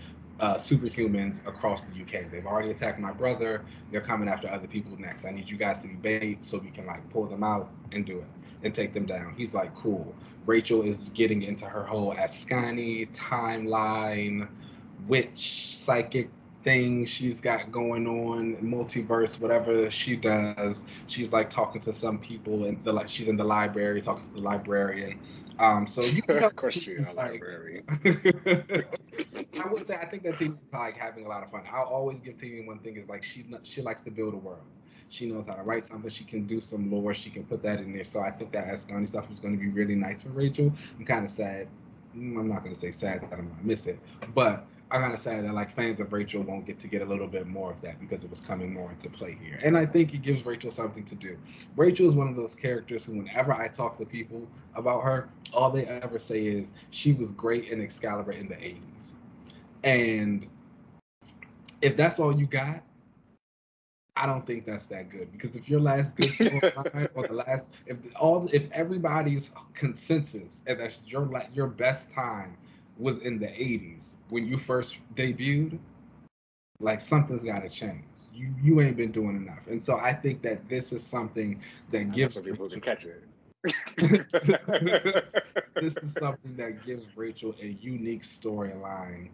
[0.40, 2.30] uh, superhumans across the UK.
[2.30, 3.62] They've already attacked my brother.
[3.90, 5.24] They're coming after other people next.
[5.24, 8.04] I need you guys to be bait so we can like pull them out and
[8.04, 8.26] do it
[8.64, 9.34] and take them down.
[9.36, 10.14] He's like, cool.
[10.46, 14.48] Rachel is getting into her whole Askani timeline,
[15.06, 16.30] witch, psychic
[16.64, 20.84] thing she's got going on, multiverse, whatever she does.
[21.06, 23.08] She's like talking to some people and the like.
[23.08, 25.18] She's in the library talking to the librarian
[25.58, 27.84] um, so you can of course you're a librarian.
[28.04, 31.62] I would say I think that team is like having a lot of fun.
[31.70, 34.62] I'll always give Tini one thing is like she she likes to build a world.
[35.08, 36.10] She knows how to write something.
[36.10, 37.12] She can do some lore.
[37.12, 38.04] She can put that in there.
[38.04, 40.72] So I think that Askani stuff is going to be really nice for Rachel.
[40.98, 41.68] I'm kind of sad.
[42.16, 43.98] Mm, I'm not going to say sad that I'm going to miss it,
[44.34, 47.04] but I kind of sad that like fans of Rachel won't get to get a
[47.06, 49.58] little bit more of that because it was coming more into play here.
[49.62, 51.38] And I think it gives Rachel something to do.
[51.76, 55.70] Rachel is one of those characters who, whenever I talk to people about her, all
[55.70, 59.14] they ever say is she was great in Excalibur in the 80s.
[59.82, 60.46] And
[61.80, 62.82] if that's all you got,
[64.14, 67.70] I don't think that's that good because if your last good storyline or the last,
[67.86, 72.58] if all, if everybody's consensus and that's your your best time
[73.02, 75.78] was in the 80s when you first debuted,
[76.80, 78.04] like something's got to change.
[78.34, 82.12] You you ain't been doing enough, and so I think that this is something that
[82.12, 83.22] gives people to catch it.
[85.74, 89.28] this is something that gives Rachel a unique storyline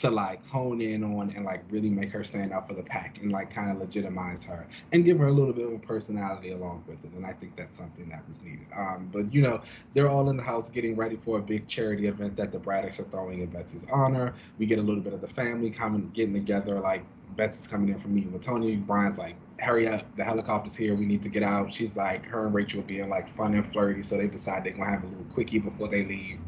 [0.00, 3.18] to like hone in on and like really make her stand out for the pack
[3.20, 6.52] and like kind of legitimize her and give her a little bit of a personality
[6.52, 7.10] along with it.
[7.12, 8.66] And I think that's something that was needed.
[8.74, 9.60] Um, but you know,
[9.94, 12.98] they're all in the house getting ready for a big charity event that the Braddocks
[13.00, 14.34] are throwing in Betsy's honor.
[14.58, 16.80] We get a little bit of the family coming, getting together.
[16.80, 17.04] Like
[17.36, 18.76] Betsy's coming in from meeting with Tony.
[18.76, 21.72] Brian's like, hurry up, the helicopter's here, we need to get out.
[21.72, 24.90] She's like, her and Rachel being like fun and flirty, so they decide they're gonna
[24.90, 26.40] have a little quickie before they leave.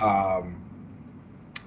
[0.00, 0.60] Um,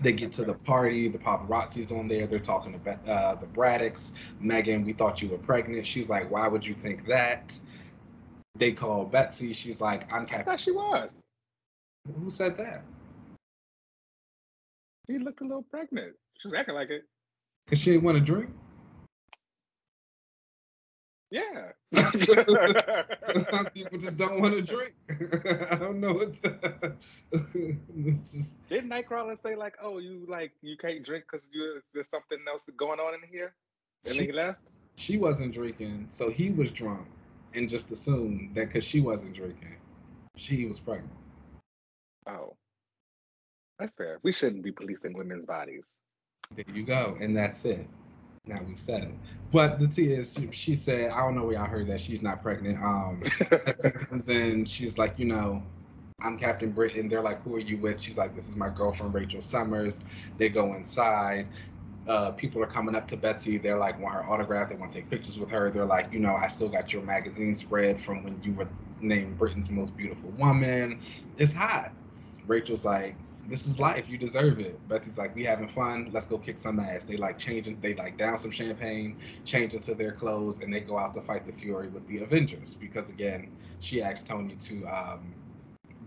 [0.02, 1.08] they get to the party.
[1.08, 2.28] The paparazzi's on there.
[2.28, 4.12] They're talking about uh, the Braddocks.
[4.40, 5.86] Megan, we thought you were pregnant.
[5.86, 7.58] She's like, why would you think that?
[8.58, 9.54] They call Betsy.
[9.54, 10.42] She's like, I'm Captain.
[10.42, 11.18] I thought she was.
[12.22, 12.84] Who said that?
[15.10, 16.14] She looked a little pregnant.
[16.40, 17.04] She was acting like it.
[17.68, 18.50] Cause she didn't want to drink.
[21.32, 21.72] Yeah.
[23.52, 24.94] Some people just don't want to drink.
[25.72, 26.42] I don't know what.
[26.42, 26.96] To,
[28.32, 28.70] just...
[28.70, 31.48] Didn't Nightcrawler say like, "Oh, you like you can't drink because
[31.94, 33.54] there's something else going on in here,"
[34.06, 34.60] and she, then he left?
[34.96, 37.08] She wasn't drinking, so he was drunk,
[37.54, 39.76] and just assumed that because she wasn't drinking,
[40.36, 41.12] she was pregnant.
[42.28, 42.56] Oh,
[43.78, 44.20] that's fair.
[44.24, 46.00] We shouldn't be policing women's bodies.
[46.56, 47.88] There you go, and that's it.
[48.46, 49.16] Now we've said it.
[49.52, 52.22] But the T is, she, she said, I don't know where y'all heard that she's
[52.22, 52.78] not pregnant.
[52.82, 53.24] Um,
[53.82, 55.64] she comes in, she's like, you know,
[56.22, 57.08] I'm Captain Britain.
[57.08, 58.00] They're like, who are you with?
[58.00, 60.02] She's like, this is my girlfriend, Rachel Summers.
[60.38, 61.48] They go inside.
[62.08, 63.58] Uh, people are coming up to Betsy.
[63.58, 64.70] They're like, want her autograph.
[64.70, 65.70] They want to take pictures with her.
[65.70, 68.68] They're like, you know, I still got your magazine spread from when you were
[69.00, 71.00] named Britain's most beautiful woman.
[71.38, 71.94] It's hot.
[72.48, 73.16] Rachel's like,
[73.50, 74.10] this is life.
[74.10, 74.88] You deserve it.
[74.88, 76.10] Betsy's like, we having fun.
[76.12, 77.04] Let's go kick some ass.
[77.04, 77.80] They like changing.
[77.82, 81.46] They like down some champagne, change into their clothes, and they go out to fight
[81.46, 82.76] the Fury with the Avengers.
[82.80, 85.34] Because again, she asked Tony to um,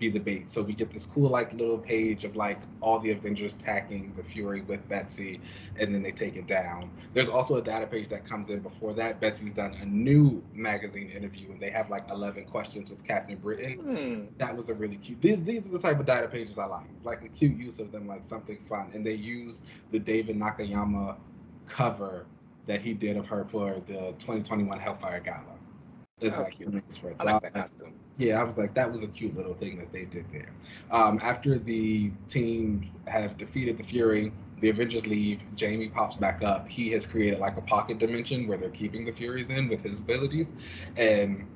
[0.02, 0.50] be the bait.
[0.50, 4.22] So we get this cool like little page of like all the Avengers attacking the
[4.24, 5.40] Fury with Betsy,
[5.78, 6.90] and then they take it down.
[7.14, 9.20] There's also a data page that comes in before that.
[9.20, 13.78] Betsy's done a new magazine interview, and they have like 11 questions with Captain Britain.
[13.78, 14.38] Mm.
[14.38, 15.20] That was a really cute.
[15.22, 17.92] These, these are the type of data pages I like, like a cute use of
[17.92, 18.90] them, like something fun.
[18.92, 19.60] And they use
[19.92, 21.16] the David Nakayama
[21.68, 22.26] cover
[22.66, 25.51] that he did of her for the 2021 Hellfire Gala.
[26.22, 26.82] It's oh, cute.
[27.18, 27.94] I like that costume.
[28.18, 30.50] Yeah, I was like, that was a cute little thing that they did there.
[30.90, 35.42] Um, after the teams have defeated the Fury, the Avengers leave.
[35.56, 36.68] Jamie pops back up.
[36.68, 39.98] He has created like a pocket dimension where they're keeping the Furies in with his
[39.98, 40.52] abilities,
[40.96, 41.46] and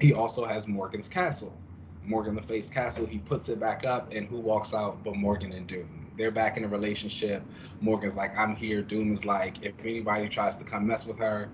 [0.00, 1.56] he also has Morgan's castle.
[2.04, 3.06] Morgan Le Fay's castle.
[3.06, 6.06] He puts it back up, and who walks out but Morgan and Doom?
[6.16, 7.42] They're back in a relationship.
[7.80, 8.82] Morgan's like, I'm here.
[8.82, 11.48] Doom is like, if anybody tries to come mess with her,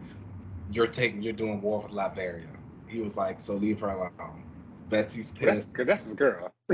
[0.71, 2.49] you're taking you're doing war with Latveria.
[2.87, 4.43] He was like, so leave her alone.
[4.89, 5.75] Betsy's pissed.
[5.77, 6.53] That's, that's his girl.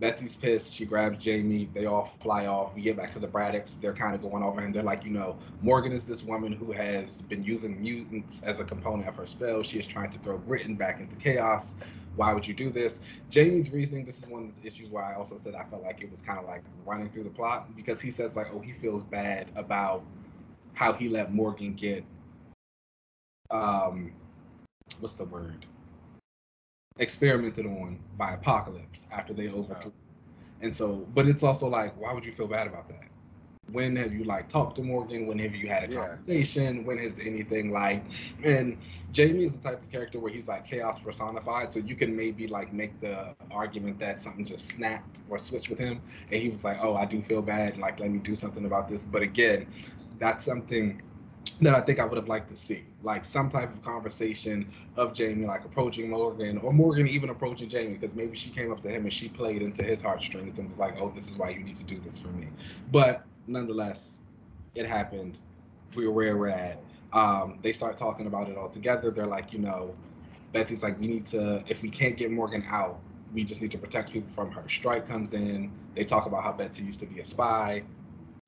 [0.00, 0.74] Betsy's pissed.
[0.74, 1.68] She grabs Jamie.
[1.72, 2.74] They all fly off.
[2.74, 3.74] We get back to the Braddocks.
[3.74, 6.72] They're kind of going over and they're like, you know, Morgan is this woman who
[6.72, 9.62] has been using mutants as a component of her spell.
[9.62, 11.74] She is trying to throw Britain back into chaos.
[12.14, 13.00] Why would you do this?
[13.30, 16.02] Jamie's reasoning, this is one of the issues why I also said I felt like
[16.02, 18.72] it was kind of like running through the plot because he says like, oh, he
[18.72, 20.04] feels bad about
[20.78, 22.04] how he let Morgan get
[23.50, 24.12] um
[25.00, 25.66] what's the word
[26.98, 29.92] experimented on by Apocalypse after they overthrew.
[30.60, 33.08] And so, but it's also like, why would you feel bad about that?
[33.70, 35.26] When have you like talked to Morgan?
[35.26, 36.06] When have you had a yeah.
[36.06, 36.84] conversation?
[36.84, 38.02] When has anything like?
[38.42, 38.78] And
[39.12, 41.72] Jamie is the type of character where he's like chaos personified.
[41.72, 45.78] So you can maybe like make the argument that something just snapped or switched with
[45.78, 46.00] him,
[46.32, 47.76] and he was like, "Oh, I do feel bad.
[47.76, 49.66] Like, let me do something about this." But again,
[50.18, 51.02] that's something
[51.60, 55.12] that I think I would have liked to see, like some type of conversation of
[55.12, 58.88] Jamie, like approaching Morgan, or Morgan even approaching Jamie, because maybe she came up to
[58.88, 61.60] him and she played into his heartstrings and was like, "Oh, this is why you
[61.60, 62.48] need to do this for me."
[62.92, 64.18] But nonetheless,
[64.74, 65.38] it happened.
[65.96, 66.80] We're where we're at.
[67.12, 69.10] Um, they start talking about it all together.
[69.10, 69.94] They're like, you know,
[70.52, 73.00] Betsy's like, we need to, if we can't get Morgan out,
[73.34, 74.68] we just need to protect people from her.
[74.68, 75.72] Strike comes in.
[75.94, 77.82] They talk about how Betsy used to be a spy.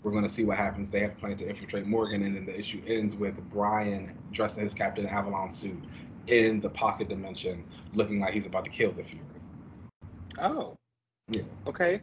[0.02, 0.88] We're going to see what happens.
[0.90, 4.64] They have planned to infiltrate Morgan, and then the issue ends with Brian dressed in
[4.64, 5.82] his Captain Avalon suit
[6.26, 9.24] in the pocket dimension, looking like he's about to kill the Fury.
[10.38, 10.76] Oh.
[11.28, 11.42] Yeah.
[11.66, 11.98] Okay.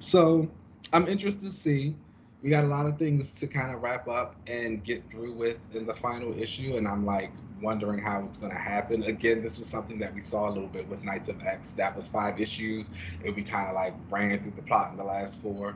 [0.00, 0.48] So
[0.92, 1.94] I'm interested to see.
[2.42, 5.58] We got a lot of things to kind of wrap up and get through with
[5.74, 9.02] in the final issue, and I'm like wondering how it's going to happen.
[9.02, 11.72] Again, this was something that we saw a little bit with Knights of X.
[11.72, 12.90] That was five issues,
[13.24, 15.74] and we kind of like ran through the plot in the last four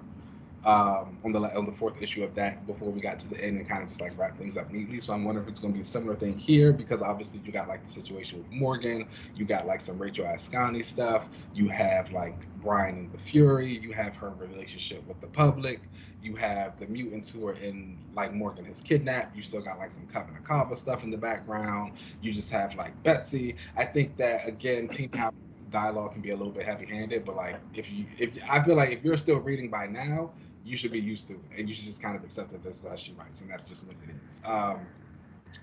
[0.64, 3.58] um, on the on the fourth issue of that before we got to the end
[3.58, 5.00] and kind of just like wrap things up neatly.
[5.00, 7.50] So I'm wondering if it's going to be a similar thing here because obviously you
[7.50, 12.12] got like the situation with Morgan, you got like some Rachel Askani stuff, you have
[12.12, 15.80] like Brian and the Fury, you have her relationship with the public,
[16.22, 19.90] you have the mutants who are in like Morgan has kidnapped, you still got like
[19.90, 23.56] some Coven Akkaba stuff in the background, you just have like Betsy.
[23.76, 25.36] I think that again, Tini Howard's
[25.72, 28.90] dialogue can be a little bit heavy-handed, but like if you if I feel like
[28.90, 30.30] if you're still reading by now,
[30.64, 32.88] you should be used to and you should just kind of accept that this is
[32.88, 34.40] how she writes, and that's just what it is.
[34.44, 34.80] Um,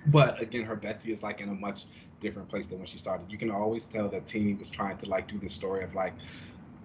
[0.08, 1.86] but again, her Betsy is like in a much
[2.20, 3.32] different place than when she started.
[3.32, 6.14] You can always tell that Tini was trying to like do this story of like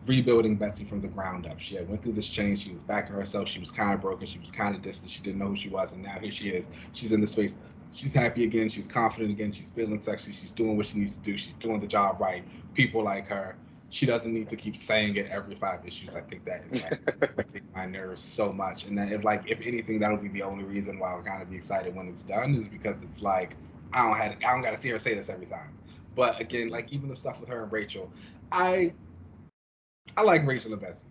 [0.07, 1.61] rebuilding Betsy from the ground up.
[1.61, 2.63] She had went through this change.
[2.63, 3.49] She was back to herself.
[3.49, 4.27] She was kind of broken.
[4.27, 5.11] She was kind of distant.
[5.11, 6.69] She didn't know who she was, and now here she is.
[6.93, 7.55] She's in the space.
[7.93, 8.69] She's happy again.
[8.69, 9.53] She's confident again.
[9.53, 10.33] She's feeling sexy.
[10.33, 11.37] She's doing what she needs to do.
[11.37, 12.45] She's doing the job right.
[12.75, 13.57] People like her
[13.91, 16.15] she doesn't need to keep saying it every five issues.
[16.15, 18.85] I think that is like my nerves so much.
[18.85, 21.51] And that if like if anything, that'll be the only reason why I'll kind of
[21.51, 23.57] be excited when it's done is because it's like
[23.93, 25.77] I don't have I don't gotta see her say this every time.
[26.15, 28.11] But again, like even the stuff with her and Rachel,
[28.53, 28.93] I
[30.17, 31.07] I like Rachel and Betsy.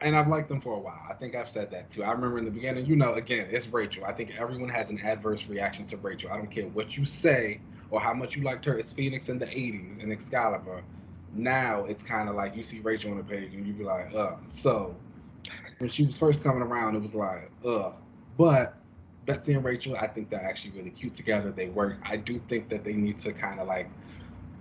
[0.00, 1.00] And I've liked them for a while.
[1.08, 2.02] I think I've said that too.
[2.02, 4.04] I remember in the beginning, you know, again, it's Rachel.
[4.04, 6.32] I think everyone has an adverse reaction to Rachel.
[6.32, 7.60] I don't care what you say
[7.90, 10.82] or how much you liked her It's Phoenix in the 80s and Excalibur
[11.34, 14.14] now it's kind of like you see Rachel on the page and you be like,
[14.14, 14.36] uh.
[14.46, 14.94] So
[15.78, 17.92] when she was first coming around, it was like, uh.
[18.36, 18.76] But
[19.26, 21.50] Betsy and Rachel, I think they're actually really cute together.
[21.50, 21.98] They work.
[22.04, 23.88] I do think that they need to kind of like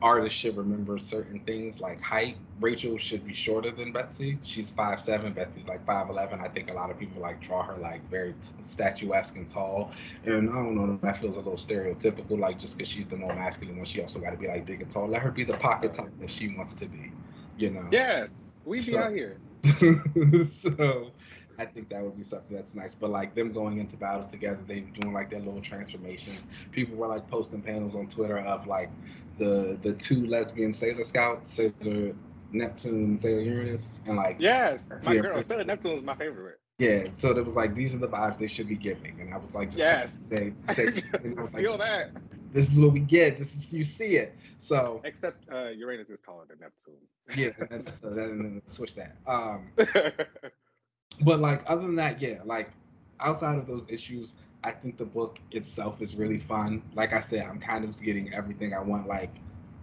[0.02, 2.38] artists should remember certain things like height.
[2.60, 4.38] Rachel should be shorter than Betsy.
[4.44, 5.34] She's five seven.
[5.34, 6.40] Betsy's like five eleven.
[6.40, 9.92] I think a lot of people like draw her like very statuesque and tall.
[10.26, 12.40] And I don't know, that feels a little stereotypical.
[12.40, 14.82] Like just because she's the more masculine one, she also got to be like big
[14.82, 15.08] and tall.
[15.08, 17.12] Let her be the pocket type that she wants to be.
[17.58, 17.88] You know.
[17.92, 19.38] Yes, we be so, out here.
[20.62, 21.12] so
[21.62, 22.96] I think that would be something that's nice.
[22.96, 26.40] But like them going into battles together, they doing like their little transformations.
[26.72, 28.90] People were like posting panels on Twitter of like
[29.42, 32.14] the the two lesbian Sailor Scouts, Sailor
[32.52, 36.60] Neptune, Sailor Uranus, and like yes, my girl Sailor Neptune is my favorite.
[36.78, 39.38] Yeah, so it was like these are the vibes they should be giving, and I
[39.38, 40.88] was like, just yes, say, say,
[41.24, 42.12] and I was feel that.
[42.54, 43.38] This is what we get.
[43.38, 44.36] This is you see it.
[44.58, 46.96] So except uh, Uranus is taller than Neptune.
[47.36, 49.16] Yeah, that's, uh, that, switch that.
[49.26, 49.72] Um,
[51.22, 52.72] but like other than that, yeah, like
[53.20, 56.84] outside of those issues, I think the book itself is really fun.
[56.94, 59.08] Like I said, I'm kind of getting everything I want.
[59.08, 59.34] Like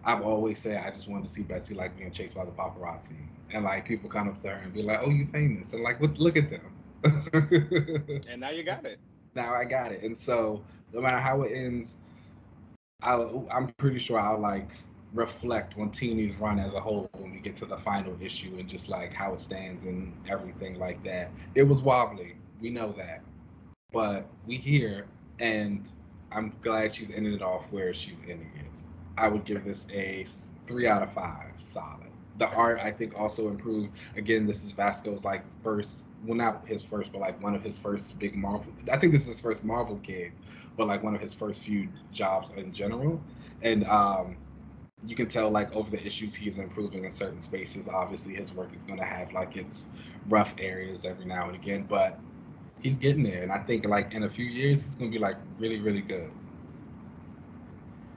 [0.04, 3.16] I've always said, I just wanted to see Betsy like being chased by the paparazzi,
[3.52, 6.00] and like people come up to her and be like, "Oh, you famous?" and like,
[6.00, 6.72] look, look at them.
[8.28, 9.00] and now you got it.
[9.34, 10.62] Now I got it, and so
[10.92, 11.96] no matter how it ends,
[13.02, 13.14] i
[13.50, 14.70] am pretty sure I'll like
[15.14, 18.68] reflect on Tini's run as a whole when we get to the final issue and
[18.68, 21.32] just like how it stands and everything like that.
[21.54, 23.22] It was wobbly, we know that,
[23.92, 25.06] but we here,
[25.38, 25.84] and
[26.30, 28.66] I'm glad she's ended it off where she's ending it.
[29.16, 30.26] I would give this a
[30.66, 32.08] three out of five, solid.
[32.36, 33.98] The art I think also improved.
[34.16, 37.78] Again, this is Vasco's like first, well not his first, but like one of his
[37.78, 38.72] first big Marvel.
[38.92, 40.32] I think this is his first Marvel gig,
[40.76, 43.20] but like one of his first few jobs in general.
[43.62, 44.36] And um,
[45.04, 47.88] you can tell like over the issues he's improving in certain spaces.
[47.88, 49.86] Obviously, his work is going to have like its
[50.28, 52.20] rough areas every now and again, but
[52.82, 55.36] he's getting there, and I think like in a few years he's gonna be like
[55.58, 56.30] really, really good.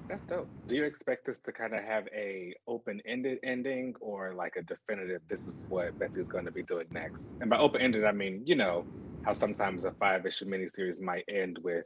[0.10, 0.50] That's dope.
[0.68, 5.22] Do you expect this to kind of have a open-ended ending or like a definitive?
[5.30, 7.34] This is what Betsy is going to be doing next.
[7.40, 8.88] And by open-ended, I mean you know
[9.22, 11.86] how sometimes a five-issue miniseries might end with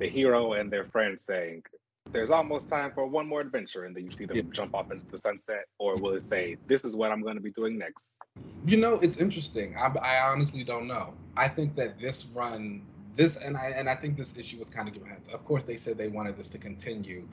[0.00, 1.62] the hero and their friends saying,
[2.10, 4.42] there's almost time for one more adventure and then you see them yeah.
[4.52, 7.42] jump off into the sunset or will it say this is what i'm going to
[7.42, 8.16] be doing next
[8.64, 9.76] you know it's interesting.
[9.76, 11.14] I, I honestly don't know.
[11.36, 12.82] I think that this run
[13.14, 15.76] this and i and i think this issue was kind of given of course they
[15.76, 17.26] said they wanted this to continue.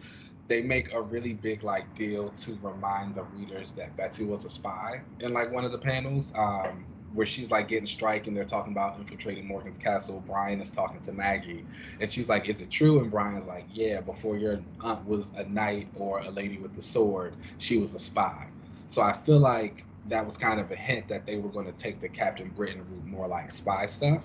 [0.47, 4.49] They make a really big like deal to remind the readers that betsy was a
[4.49, 6.34] spy in like one of the panels.
[6.36, 10.24] Um where she's like getting strike and they're talking about infiltrating Morgan's castle.
[10.28, 11.66] Brian is talking to Maggie
[11.99, 12.99] and she's like, Is it true?
[12.99, 16.82] And Brian's like, Yeah, before your aunt was a knight or a lady with the
[16.82, 18.47] sword, she was a spy.
[18.88, 21.72] So I feel like that was kind of a hint that they were going to
[21.74, 24.24] take the Captain Britain route more like spy stuff.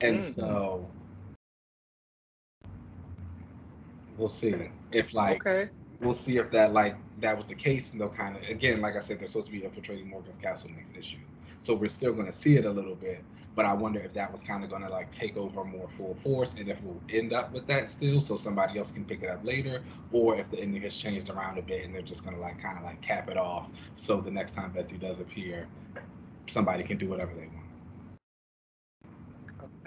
[0.00, 0.34] And mm.
[0.34, 0.88] so
[4.16, 4.54] we'll see
[4.92, 5.70] if like okay.
[6.00, 8.96] we'll see if that like that was the case and they'll kind of again like
[8.96, 11.18] I said they're supposed to be infiltrating Morgan's castle next issue.
[11.62, 13.22] So we're still going to see it a little bit,
[13.54, 16.16] but I wonder if that was kind of going to like take over more full
[16.24, 19.30] force, and if we'll end up with that still, so somebody else can pick it
[19.30, 22.34] up later, or if the ending has changed around a bit and they're just going
[22.34, 25.68] to like kind of like cap it off, so the next time Betsy does appear,
[26.48, 27.62] somebody can do whatever they want.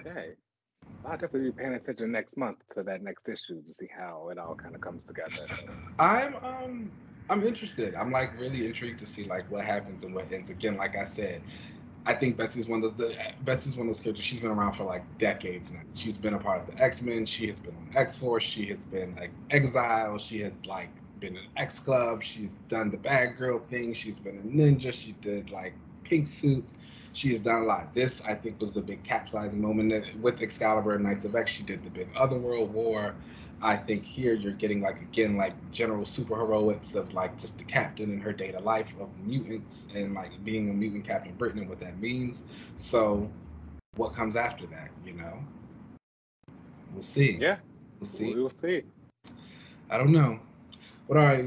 [0.00, 0.32] Okay.
[1.04, 4.38] I'll definitely be paying attention next month to that next issue to see how it
[4.38, 5.46] all kind of comes together.
[5.98, 6.90] I'm um
[7.28, 7.94] I'm interested.
[7.94, 10.50] I'm like really intrigued to see like what happens and what ends.
[10.50, 11.42] Again, like I said,
[12.06, 14.24] I think Bessie's one of those the, Bessie's one of those characters.
[14.24, 15.80] She's been around for like decades now.
[15.94, 17.26] She's been a part of the X Men.
[17.26, 18.44] She has been on X Force.
[18.44, 20.18] She has been like Exile.
[20.18, 22.22] She has like been in X Club.
[22.22, 23.92] She's done the bad girl thing.
[23.92, 24.92] She's been a ninja.
[24.92, 25.74] She did like
[26.04, 26.74] pink suits.
[27.12, 27.94] She has done a lot.
[27.94, 31.50] This, I think, was the big capsizing moment with Excalibur and Knights of X.
[31.50, 33.14] She did the big Otherworld War.
[33.62, 38.10] I think here you're getting like again like general superheroics of like just the captain
[38.10, 41.80] and her data life of mutants and like being a mutant Captain Britain and what
[41.80, 42.44] that means.
[42.76, 43.30] So,
[43.96, 44.90] what comes after that?
[45.04, 45.38] You know,
[46.92, 47.38] we'll see.
[47.40, 47.56] Yeah,
[47.98, 48.34] we'll see.
[48.34, 48.82] We'll see.
[49.88, 50.38] I don't know.
[51.08, 51.44] But all right,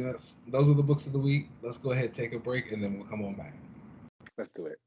[0.48, 1.50] those are the books of the week.
[1.62, 3.54] Let's go ahead, take a break, and then we'll come on back.
[4.38, 4.80] Let's do it.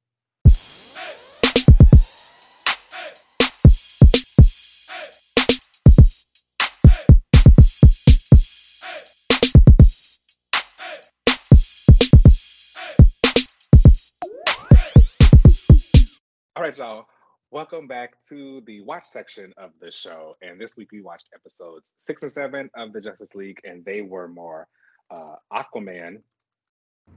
[16.72, 17.06] Right, y'all.
[17.50, 20.36] Welcome back to the watch section of the show.
[20.40, 24.00] And this week we watched episodes six and seven of the Justice League, and they
[24.00, 24.66] were more
[25.10, 26.22] uh, Aquaman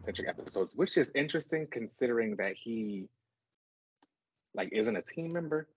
[0.03, 3.07] centric episodes, which is interesting considering that he
[4.53, 5.69] like isn't a team member.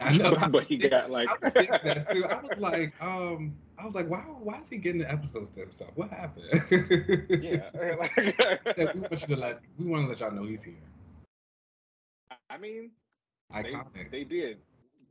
[0.00, 1.28] I know, but he got like.
[1.28, 2.24] I was thinking that too.
[2.24, 4.20] I was like, um, I was like, why?
[4.20, 5.90] Why is he getting the episodes to himself?
[5.96, 6.46] What happened?
[6.70, 7.70] yeah,
[8.76, 9.60] yeah we want you to let.
[9.76, 10.74] We want to let y'all know he's here.
[12.56, 12.90] I mean,
[13.52, 14.10] iconic.
[14.10, 14.58] They, they did.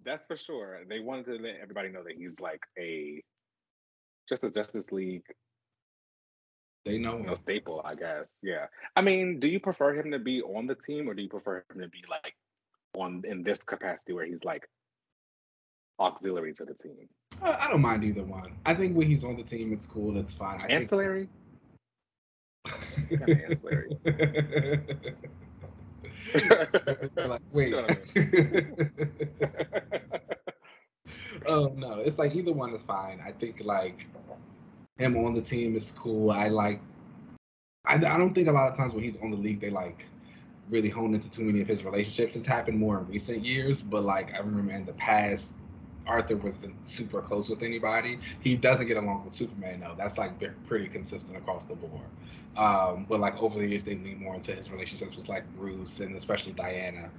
[0.04, 0.80] That's for sure.
[0.90, 3.22] They wanted to let everybody know that he's like a
[4.28, 5.24] just a Justice League
[6.86, 8.38] they know no staple, I guess.
[8.44, 8.68] Yeah.
[8.96, 11.66] I mean, do you prefer him to be on the team or do you prefer
[11.74, 12.36] him to be like
[12.96, 14.70] on in this capacity where he's like
[16.00, 17.10] auxiliary to the team?
[17.42, 18.56] Uh, I don't mind either one.
[18.68, 20.16] I think when he's on the team, it's cool.
[20.18, 20.62] It's fine.
[20.62, 21.28] I ancillary.
[22.68, 23.22] Think...
[23.22, 23.98] ancillary.
[27.18, 27.76] like, wait.
[31.48, 33.22] oh no, it's like either one is fine.
[33.26, 34.08] I think like
[34.98, 36.32] him on the team is cool.
[36.32, 36.80] I like.
[37.86, 40.06] I, I don't think a lot of times when he's on the league, they like
[40.70, 42.36] really hone into too many of his relationships.
[42.36, 45.52] It's happened more in recent years, but like I remember in the past,
[46.08, 48.20] Arthur wasn't super close with anybody.
[48.42, 49.96] He doesn't get along with Superman though.
[49.98, 50.34] That's like
[50.68, 52.06] pretty consistent across the board.
[52.58, 56.00] Um, but like over the years, they lean more into his relationships with like Bruce
[56.00, 57.10] and especially Diana,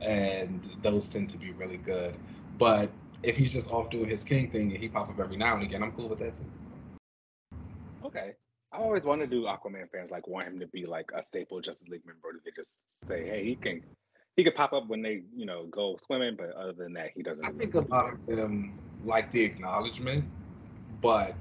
[0.00, 2.14] and those tend to be really good.
[2.58, 2.90] But
[3.22, 5.62] if he's just off doing his king thing and he pop up every now and
[5.62, 6.44] again, I'm cool with that too.
[8.04, 8.34] Okay.
[8.72, 11.60] I always want to do Aquaman fans like want him to be like a staple
[11.60, 12.40] Justice League member.
[12.42, 13.82] They just say, hey, he can
[14.36, 17.22] he could pop up when they, you know, go swimming, but other than that, he
[17.22, 17.44] doesn't.
[17.44, 20.24] I think a lot of them like the acknowledgement,
[21.00, 21.34] but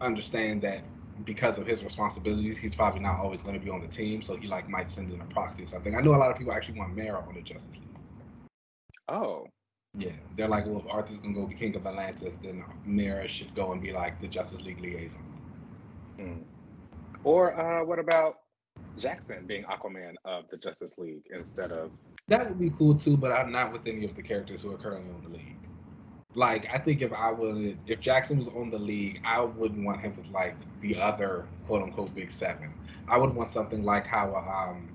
[0.00, 0.82] understand that
[1.24, 4.22] because of his responsibilities, he's probably not always going to be on the team.
[4.22, 5.96] So he like might send in a proxy or something.
[5.96, 7.82] I know a lot of people actually want Mera on the Justice League.
[9.08, 9.46] Oh.
[9.98, 13.54] Yeah, they're like, well, if Arthur's gonna go be king of Atlantis, then Mera should
[13.54, 15.24] go and be like the Justice League liaison.
[16.18, 16.42] Mm.
[17.24, 18.40] Or uh, what about
[18.98, 21.90] Jackson being Aquaman of the Justice League instead of?
[22.28, 24.78] That would be cool too, but I'm not with any of the characters who are
[24.78, 25.56] currently on the league.
[26.34, 30.00] Like I think if I would, if Jackson was on the league, I wouldn't want
[30.00, 32.72] him with like the other quote unquote big seven.
[33.08, 34.90] I would want something like how um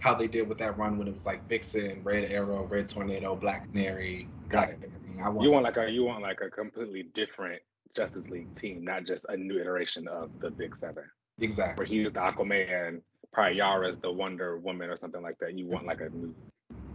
[0.00, 3.36] how they did with that run when it was like Vixen, Red Arrow, Red Tornado,
[3.36, 4.76] Black Canary, Black.
[5.22, 7.62] I want you want like a you want like a completely different
[7.94, 11.04] Justice League team, not just a new iteration of the Big Seven.
[11.42, 11.82] Exactly.
[11.82, 13.00] Where he was the Aquaman,
[13.32, 15.58] probably Yara's the Wonder Woman or something like that.
[15.58, 16.34] You want like a new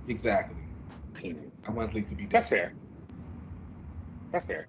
[0.08, 0.58] exactly
[1.14, 1.52] team.
[1.68, 2.24] I want League to be.
[2.24, 2.32] Different.
[2.32, 2.74] That's fair.
[4.32, 4.68] That's fair.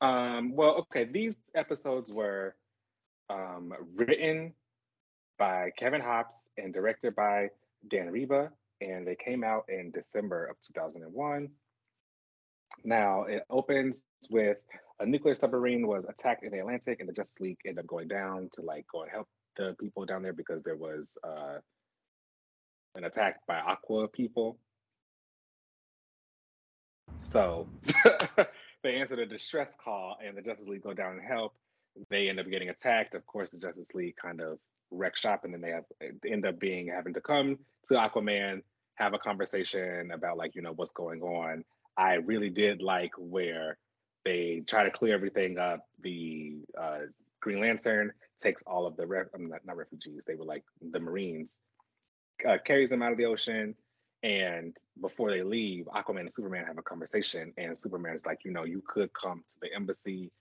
[0.00, 1.04] Um, well, okay.
[1.04, 2.54] These episodes were
[3.28, 4.54] um, written
[5.38, 7.48] by Kevin Hopps and directed by
[7.88, 8.50] Dan Riba,
[8.80, 11.48] and they came out in December of 2001.
[12.84, 14.58] Now it opens with
[15.00, 18.08] a nuclear submarine was attacked in the Atlantic, and the Justice League ended up going
[18.08, 21.58] down to like go and help the people down there because there was uh,
[22.94, 24.58] an attack by Aqua people.
[27.16, 27.68] So
[28.82, 31.54] they answered a distress call, and the Justice League go down and help.
[32.10, 33.14] They end up getting attacked.
[33.14, 34.58] Of course, the Justice League kind of
[34.90, 35.84] wreck shop, and then they have
[36.26, 38.62] end up being having to come to Aquaman,
[38.94, 41.64] have a conversation about like you know what's going on.
[41.96, 43.76] I really did like where
[44.28, 45.80] they try to clear everything up.
[46.02, 46.98] The uh,
[47.40, 50.22] Green Lantern takes all of the ref- not, not refugees.
[50.26, 50.64] They were like
[50.94, 51.62] the Marines,
[52.48, 53.74] uh, carries them out of the ocean,
[54.22, 58.50] And before they leave, Aquaman and Superman have a conversation, and Superman is like, you
[58.50, 60.32] know, you could come to the embassy,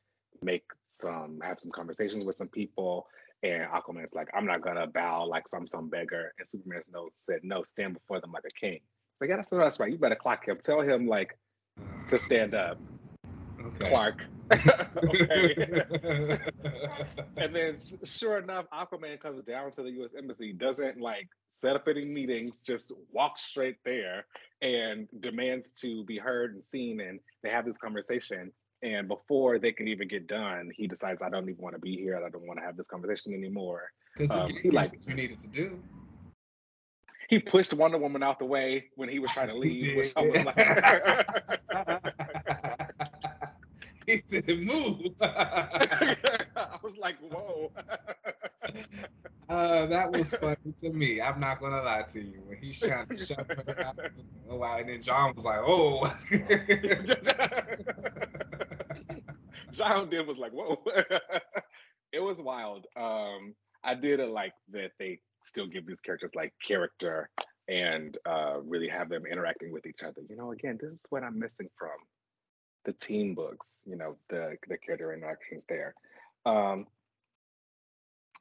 [0.41, 3.07] make some, have some conversations with some people.
[3.43, 6.33] And Aquaman's like, I'm not gonna bow like some some beggar.
[6.39, 8.79] And Superman's no said, no, stand before them like a king.
[9.17, 9.91] So yeah, that's that's right.
[9.91, 10.57] You better clock him.
[10.63, 11.37] Tell him like
[12.09, 12.79] to stand up.
[13.67, 13.89] Okay.
[13.89, 14.21] Clark.
[14.53, 15.77] okay.
[17.37, 20.13] and then, sure enough, Aquaman comes down to the U.S.
[20.17, 24.25] Embassy, doesn't like set up any meetings, just walks straight there
[24.61, 27.01] and demands to be heard and seen.
[27.01, 28.51] And they have this conversation.
[28.83, 31.97] And before they can even get done, he decides, I don't even want to be
[31.97, 32.15] here.
[32.15, 33.91] I don't want to have this conversation anymore.
[34.29, 35.79] Um, he like what you needed to do.
[37.29, 40.21] He pushed Wonder Woman out the way when he was trying to leave, which I
[40.21, 40.55] was like.
[44.07, 45.11] he didn't move.
[45.21, 47.71] I was like, whoa.
[49.49, 51.21] Uh, that was funny to me.
[51.21, 52.41] I'm not gonna lie to you.
[52.45, 53.97] When he shot, shot her out,
[54.49, 56.13] oh, and then John was like, "Oh."
[59.71, 60.83] John then was like, "Whoa."
[62.11, 62.87] it was wild.
[62.97, 63.55] Um,
[63.85, 67.29] I did like that they still give these characters like character
[67.69, 70.23] and uh, really have them interacting with each other.
[70.29, 71.95] You know, again, this is what I'm missing from
[72.85, 75.93] the team books, you know, the the character interactions there.
[76.45, 76.87] Um,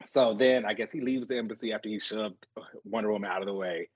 [0.04, 2.46] so then I guess he leaves the embassy after he shoved
[2.84, 3.88] Wonder Woman out of the way.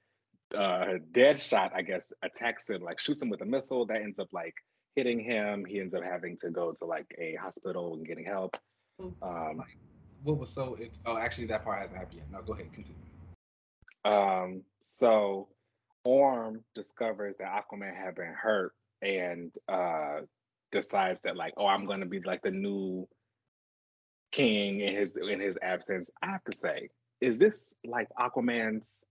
[0.55, 4.28] Uh, Deadshot, I guess, attacks him, like shoots him with a missile that ends up
[4.32, 4.55] like
[4.97, 5.64] hitting him.
[5.64, 8.57] He ends up having to go to like a hospital and getting help.
[9.22, 9.62] Um,
[10.22, 10.74] what was so?
[10.74, 12.30] It, oh, actually, that part hasn't happened yet.
[12.30, 13.01] No, go ahead, continue.
[14.05, 15.49] Um, so
[16.05, 18.72] Orm discovers that Aquaman had been hurt
[19.03, 20.21] and uh
[20.73, 23.09] decides that like, oh, I'm gonna be like the new
[24.33, 26.11] king in his in his absence.
[26.23, 26.89] I have to say,
[27.21, 29.05] is this like Aquaman's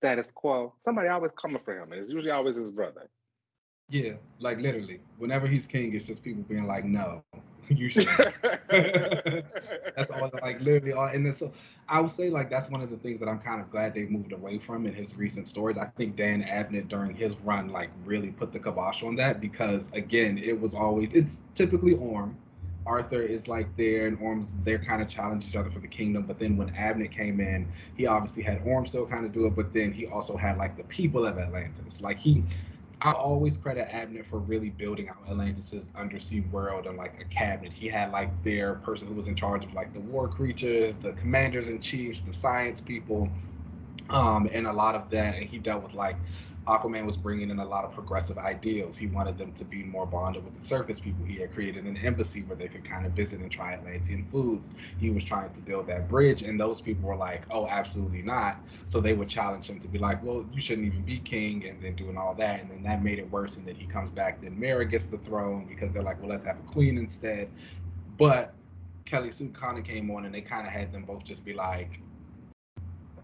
[0.00, 0.74] status quo?
[0.84, 3.10] Somebody always coming for him, and it's usually always his brother.
[3.88, 5.00] Yeah, like literally.
[5.18, 7.22] Whenever he's king, it's just people being like, no,
[7.68, 8.06] you should.
[9.96, 11.52] that's all like literally all and then so
[11.88, 14.04] I would say like that's one of the things that I'm kind of glad they
[14.04, 15.76] moved away from in his recent stories.
[15.76, 19.88] I think Dan Abnett during his run like really put the kibosh on that because
[19.92, 22.36] again it was always it's typically Orm.
[22.86, 26.24] Arthur is like there and Orm's they're kind of challenge each other for the kingdom.
[26.24, 29.56] But then when Abnett came in, he obviously had Orm still kind of do it,
[29.56, 32.00] but then he also had like the people of Atlantis.
[32.00, 32.44] Like he
[33.00, 37.72] I always credit Abnett for really building out Atlantis' undersea world and like a cabinet.
[37.72, 41.12] He had like their person who was in charge of like the war creatures, the
[41.12, 43.28] commanders in chiefs, the science people,
[44.10, 45.36] um, and a lot of that.
[45.36, 46.16] And he dealt with like
[46.68, 48.98] Aquaman was bringing in a lot of progressive ideals.
[48.98, 51.24] He wanted them to be more bonded with the surface people.
[51.24, 54.68] He had created an embassy where they could kind of visit and try Atlantean foods.
[54.98, 58.68] He was trying to build that bridge, and those people were like, "Oh, absolutely not."
[58.84, 61.82] So they would challenge him to be like, "Well, you shouldn't even be king," and
[61.82, 63.56] then doing all that, and then that made it worse.
[63.56, 66.44] And then he comes back, then Mera gets the throne because they're like, "Well, let's
[66.44, 67.48] have a queen instead."
[68.18, 68.54] But
[69.06, 71.98] Kelly Sue DeConnick came on, and they kind of had them both just be like,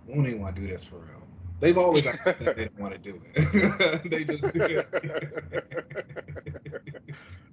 [0.07, 1.24] "We don't even want to do this for real."
[1.65, 4.03] They've always acted they don't want to do it.
[4.11, 4.83] they just do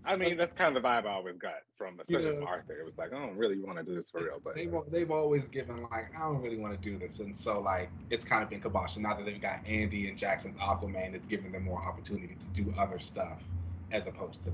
[0.04, 2.74] I mean, that's kind of the vibe I always got from, especially from Arthur.
[2.74, 5.12] It was like, I don't really want to do this for real, but they've, they've
[5.12, 8.44] always given like, I don't really want to do this, and so like, it's kind
[8.44, 8.98] of been kibosh.
[8.98, 12.74] Now that they've got Andy and Jackson's Aquaman, it's giving them more opportunity to do
[12.78, 13.42] other stuff
[13.94, 14.50] as opposed to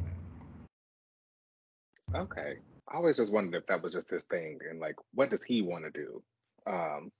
[2.13, 2.19] that.
[2.19, 5.43] Okay, I always just wondered if that was just his thing, and like, what does
[5.43, 6.21] he want to do?
[6.67, 7.11] Um,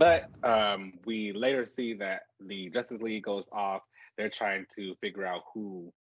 [0.00, 3.82] but um, we later see that the Justice League goes off.
[4.16, 5.92] They're trying to figure out who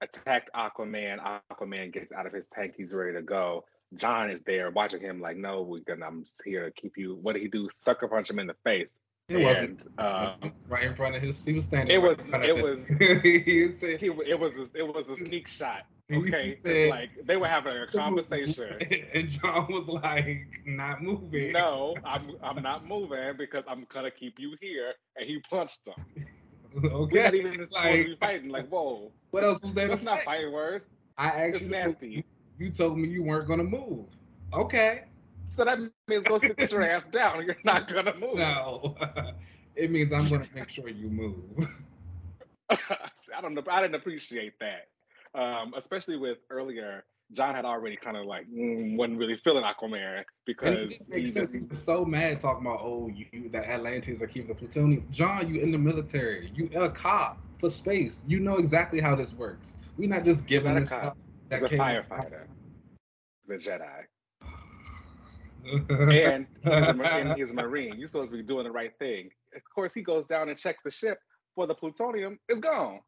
[0.00, 1.18] attacked Aquaman.
[1.52, 2.72] Aquaman gets out of his tank.
[2.78, 3.66] He's ready to go.
[3.94, 7.18] John is there watching him like, no, we're gonna, I'm here to keep you.
[7.20, 7.68] What did he do?
[7.76, 8.98] Sucker punch him in the face.
[9.28, 10.34] It and, wasn't uh,
[10.68, 11.42] right in front of his.
[11.42, 11.94] He was standing.
[11.94, 12.34] It right was.
[12.34, 12.88] It was.
[13.22, 14.54] he, said, he, it was.
[14.56, 15.86] A, it was a sneak shot.
[16.12, 18.78] Okay, said, it's like they were having a conversation,
[19.14, 22.36] and John was like, "Not moving." No, I'm.
[22.42, 24.92] I'm not moving because I'm gonna keep you here.
[25.16, 25.94] And he punched him.
[26.84, 27.14] okay.
[27.14, 28.50] We're not even supposed like, to be fighting.
[28.50, 29.10] Like, whoa.
[29.30, 29.88] What else was there?
[29.88, 30.84] That's not fighting words.
[31.16, 32.24] I actually it's nasty.
[32.58, 34.04] You told me you weren't gonna move.
[34.52, 35.04] Okay.
[35.46, 35.78] So that
[36.08, 37.44] means go sit your ass down.
[37.44, 38.36] You're not gonna move.
[38.36, 38.96] No.
[39.76, 41.68] it means I'm gonna make sure you move.
[42.70, 43.62] I don't know.
[43.70, 47.04] I didn't appreciate that, um, especially with earlier.
[47.32, 52.04] John had already kind of like mm, wasn't really feeling Aquaman because he, just, so
[52.04, 55.06] mad talking about oh you the Atlanteans are keeping the plutonium.
[55.10, 58.22] John, you in the military, you a cop for space.
[58.28, 59.74] You know exactly how this works.
[59.96, 61.16] We're not just giving this stuff.
[61.50, 62.44] He's a firefighter.
[63.48, 64.04] A Jedi
[65.64, 67.98] and he's a, and he's a Marine.
[67.98, 69.30] You're supposed to be doing the right thing.
[69.54, 71.18] Of course, he goes down and checks the ship.
[71.54, 73.00] for the plutonium It's gone.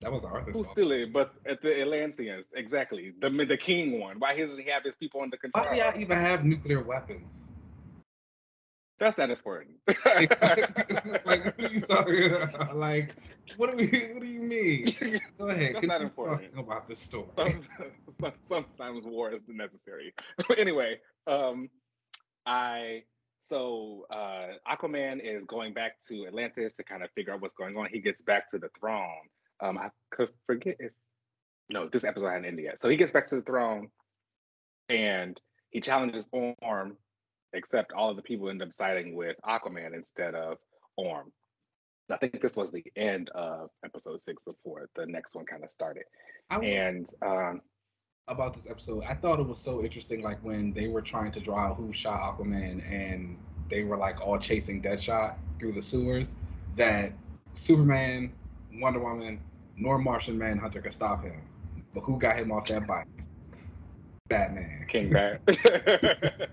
[0.00, 0.78] That was Arthur's Who's fault.
[0.78, 1.12] still it?
[1.12, 3.12] But at the Atlanteans, exactly.
[3.20, 4.18] The the king one.
[4.18, 5.66] Why doesn't he have his people under control?
[5.66, 7.49] Why do y'all even have nuclear weapons?
[9.00, 9.76] That's not important.
[10.04, 10.38] like,
[11.24, 12.76] what are you talking about?
[12.76, 13.14] Like,
[13.56, 13.86] what do we?
[14.12, 14.94] What do you mean?
[15.38, 15.76] Go ahead.
[15.76, 16.50] That's not important.
[16.56, 17.26] About this story.
[18.20, 20.12] Some, sometimes war is necessary.
[20.58, 21.70] anyway, um,
[22.44, 23.04] I
[23.40, 27.78] so uh, Aquaman is going back to Atlantis to kind of figure out what's going
[27.78, 27.88] on.
[27.90, 29.28] He gets back to the throne.
[29.60, 30.92] Um, I could forget if
[31.70, 32.80] no, this episode hadn't ended yet.
[32.80, 33.88] So he gets back to the throne,
[34.90, 35.40] and
[35.70, 36.96] he challenges Orm,
[37.52, 40.58] except all of the people end up siding with Aquaman instead of
[40.96, 41.32] Orm.
[42.10, 45.70] I think this was the end of episode six before the next one kind of
[45.70, 46.02] started.
[46.50, 47.60] and um,
[48.28, 50.22] about this episode, I thought it was so interesting.
[50.22, 53.36] Like when they were trying to draw out who shot Aquaman, and
[53.68, 56.34] they were like all chasing Deadshot through the sewers.
[56.76, 57.12] That
[57.54, 58.32] Superman,
[58.74, 59.40] Wonder Woman,
[59.76, 61.42] nor Martian Manhunter could stop him.
[61.94, 63.06] But who got him off that bike?
[64.30, 64.86] Batman.
[64.88, 65.42] King Bat.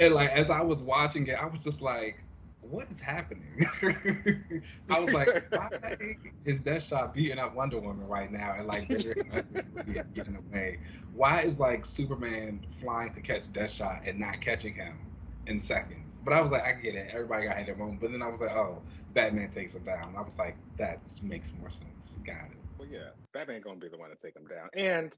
[0.00, 2.24] and like as I was watching it, I was just like,
[2.62, 3.66] what is happening?
[4.90, 5.96] I was like, why
[6.44, 10.78] is Deadshot beating up Wonder Woman right now and like getting away?
[11.14, 14.98] Why is like Superman flying to catch Deadshot and not catching him
[15.46, 16.18] in seconds?
[16.24, 17.08] But I was like, I get it.
[17.12, 18.00] Everybody got hit at moment.
[18.00, 18.82] But then I was like, oh,
[19.14, 20.14] Batman takes him down.
[20.16, 22.18] I was like, that makes more sense.
[22.26, 22.58] Got it.
[22.78, 24.68] Well, yeah, Batman gonna be the one to take him down.
[24.74, 25.16] And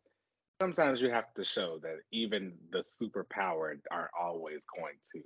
[0.62, 5.20] sometimes you have to show that even the superpowered aren't always going to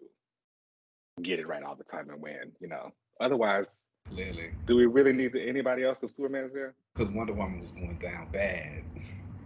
[1.23, 2.91] get it right all the time and win, you know.
[3.21, 6.75] Otherwise, clearly, do we really need anybody else if Superman's there?
[6.95, 8.83] Because Wonder Woman was going down bad.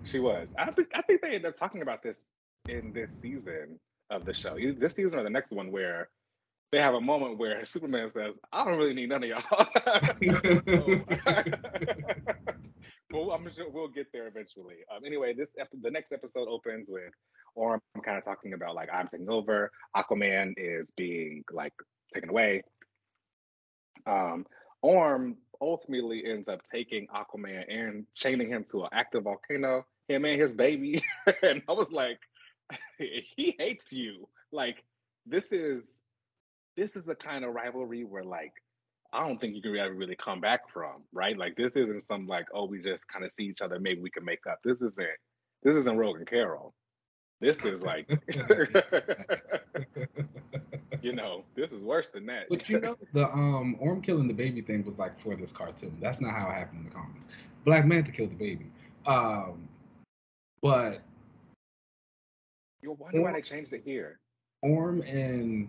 [0.04, 0.48] She was.
[0.56, 2.26] I think I think they end up talking about this
[2.68, 3.80] in this season
[4.10, 6.08] of the show, this season or the next one, where
[6.70, 9.66] they have a moment where Superman says, "I don't really need none of y'all."
[13.12, 14.76] well, I'm sure we'll get there eventually.
[14.94, 17.12] Um, anyway, this ep- the next episode opens with
[17.54, 19.70] Orm kind of talking about like I'm taking over.
[19.96, 21.72] Aquaman is being like
[22.12, 22.62] taken away.
[24.06, 24.46] Um,
[24.82, 29.84] Orm ultimately ends up taking Aquaman and chaining him to an active volcano.
[30.08, 31.02] Him and his baby,
[31.42, 32.18] and I was like,
[32.98, 34.28] he hates you.
[34.52, 34.82] Like
[35.26, 36.00] this is
[36.76, 38.52] this is a kind of rivalry where like
[39.12, 41.36] I don't think you can ever really come back from, right?
[41.36, 44.10] Like this isn't some like, oh, we just kind of see each other, maybe we
[44.10, 44.60] can make up.
[44.62, 45.08] This isn't
[45.62, 46.74] this isn't Rogue and Carol.
[47.40, 48.08] This is like
[51.02, 52.46] you know, this is worse than that.
[52.48, 55.96] But you know, the um Orm killing the baby thing was like for this cartoon.
[56.00, 57.28] That's not how it happened in the comics.
[57.64, 58.66] Black Manta killed the baby.
[59.06, 59.68] Um
[60.62, 61.02] but
[62.82, 64.20] you wonder why they changed it here.
[64.62, 65.68] Orm and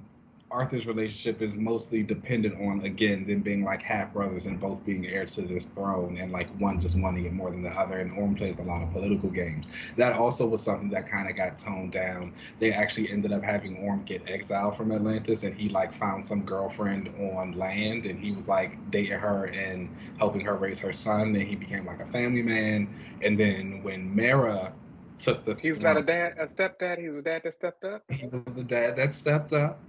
[0.51, 5.07] Arthur's relationship is mostly dependent on again them being like half brothers and both being
[5.07, 8.11] heirs to this throne and like one just wanting it more than the other and
[8.11, 9.67] Orm plays a lot of political games.
[9.95, 12.33] That also was something that kind of got toned down.
[12.59, 16.43] They actually ended up having Orm get exiled from Atlantis and he like found some
[16.43, 21.35] girlfriend on land and he was like dating her and helping her raise her son
[21.35, 24.73] and he became like a family man and then when Mera
[25.17, 28.03] took the He's not a dad a stepdad, he's a dad that stepped up.
[28.09, 29.81] He was the dad that stepped up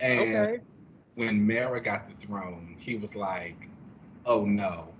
[0.00, 0.60] and okay.
[1.14, 3.68] when Mera got the throne, he was like,
[4.26, 4.94] "Oh no."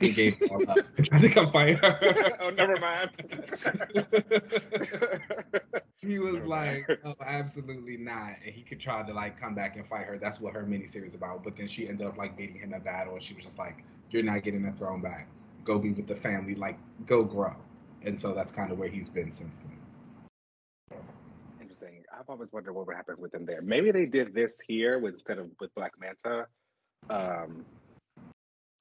[0.00, 2.36] He gave all up and tried to come fight her.
[2.40, 3.10] oh, never mind.
[5.98, 6.98] he was never like, mind.
[7.04, 10.16] "Oh, absolutely not," and he could try to like come back and fight her.
[10.18, 11.44] That's what her miniseries about.
[11.44, 13.84] But then she ended up like beating him in battle, and she was just like,
[14.10, 15.28] "You're not getting the throne back.
[15.64, 16.54] Go be with the family.
[16.54, 17.54] Like, go grow."
[18.02, 19.79] And so that's kind of where he's been since then.
[22.20, 23.62] I've always wondered what would happen with them there.
[23.62, 26.46] Maybe they did this here with instead of with Black Manta,
[27.08, 27.64] um,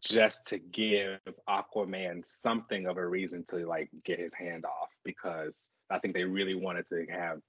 [0.03, 5.71] just to give Aquaman something of a reason to like get his hand off because
[5.89, 7.39] I think they really wanted to have,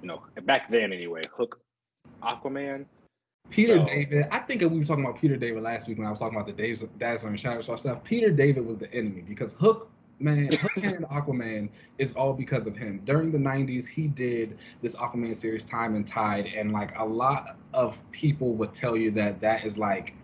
[0.00, 1.60] you know, back then anyway, hook
[2.22, 2.86] Aquaman.
[3.50, 6.10] Peter so, David, I think we were talking about Peter David last week when I
[6.10, 8.02] was talking about the Days Dazzler and Shadow Star stuff.
[8.02, 9.90] Peter David was the enemy because Hook
[10.20, 13.00] man, and Aquaman is all because of him.
[13.04, 17.56] During the 90s, he did this Aquaman series Time and Tide, and like a lot
[17.74, 20.14] of people would tell you that that is like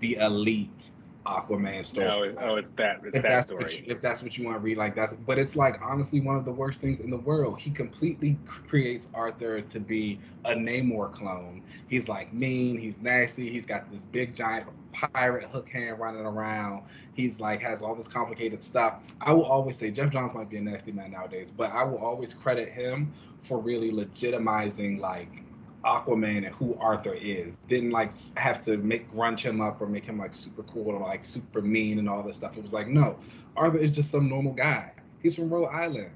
[0.00, 0.90] the elite
[1.28, 2.32] Aquaman story.
[2.32, 3.00] No, oh, it's that.
[3.04, 3.84] It's if that story.
[3.86, 5.12] You, if that's what you want to read, like that's.
[5.12, 7.60] But it's like honestly one of the worst things in the world.
[7.60, 11.62] He completely creates Arthur to be a Namor clone.
[11.88, 12.78] He's like mean.
[12.78, 13.50] He's nasty.
[13.50, 16.82] He's got this big giant pirate hook hand running around.
[17.12, 19.02] He's like has all this complicated stuff.
[19.20, 21.98] I will always say Geoff Johns might be a nasty man nowadays, but I will
[21.98, 23.12] always credit him
[23.42, 25.42] for really legitimizing like
[25.84, 27.52] Aquaman and who Arthur is.
[27.68, 31.00] Didn't like have to make grunge him up or make him like super cool or
[31.00, 32.56] like super mean and all this stuff.
[32.56, 33.18] It was like, no,
[33.56, 34.92] Arthur is just some normal guy.
[35.22, 36.10] He's from Rhode Island.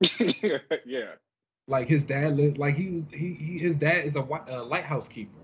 [0.84, 1.12] yeah.
[1.68, 2.58] Like his dad lived.
[2.58, 3.04] Like he was.
[3.12, 5.39] He, he his dad is a, a lighthouse keeper.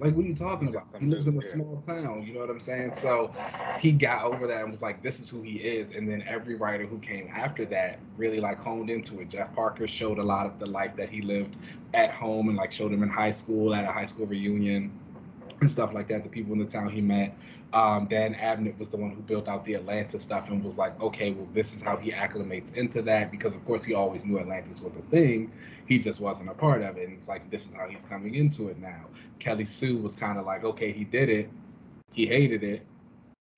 [0.00, 0.84] Like, what are you talking about?
[1.00, 2.94] He lives in a small town, you know what I'm saying?
[2.94, 3.32] So
[3.80, 5.90] he got over that and was like, this is who he is.
[5.90, 9.28] And then every writer who came after that really like honed into it.
[9.28, 11.56] Jeff Parker showed a lot of the life that he lived
[11.94, 14.92] at home and like showed him in high school at a high school reunion
[15.60, 16.22] and stuff like that.
[16.22, 17.34] The people in the town he met.
[17.72, 20.98] Um, Dan Abnett was the one who built out the Atlantis stuff and was like,
[21.00, 24.38] okay, well, this is how he acclimates into that because, of course, he always knew
[24.38, 25.52] Atlantis was a thing.
[25.86, 27.08] He just wasn't a part of it.
[27.08, 29.04] And it's like, this is how he's coming into it now.
[29.38, 31.50] Kelly Sue was kind of like, okay, he did it.
[32.12, 32.82] He hated it.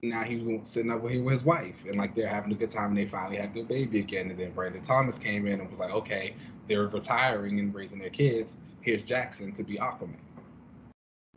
[0.02, 2.88] Now he's sitting up here with his wife and like they're having a good time
[2.88, 4.30] and they finally had their baby again.
[4.30, 6.34] And then Brandon Thomas came in and was like, okay,
[6.68, 8.56] they're retiring and raising their kids.
[8.80, 10.16] Here's Jackson to be Aquaman.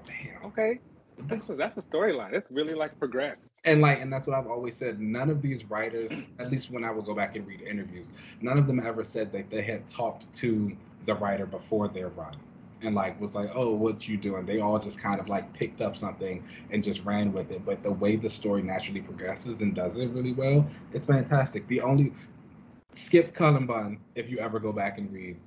[0.03, 0.45] Damn.
[0.45, 0.79] Okay.
[1.27, 2.33] That's a, that's a storyline.
[2.33, 3.61] It's really like progressed.
[3.65, 4.99] And like, and that's what I've always said.
[4.99, 8.07] None of these writers, at least when I would go back and read interviews,
[8.41, 10.75] none of them ever said that they had talked to
[11.05, 12.35] the writer before their run
[12.81, 14.45] and like was like, oh, what you doing?
[14.45, 17.65] They all just kind of like picked up something and just ran with it.
[17.65, 21.67] But the way the story naturally progresses and does it really well, it's fantastic.
[21.67, 22.13] The only
[22.93, 25.37] skip Cullen Bunn if you ever go back and read.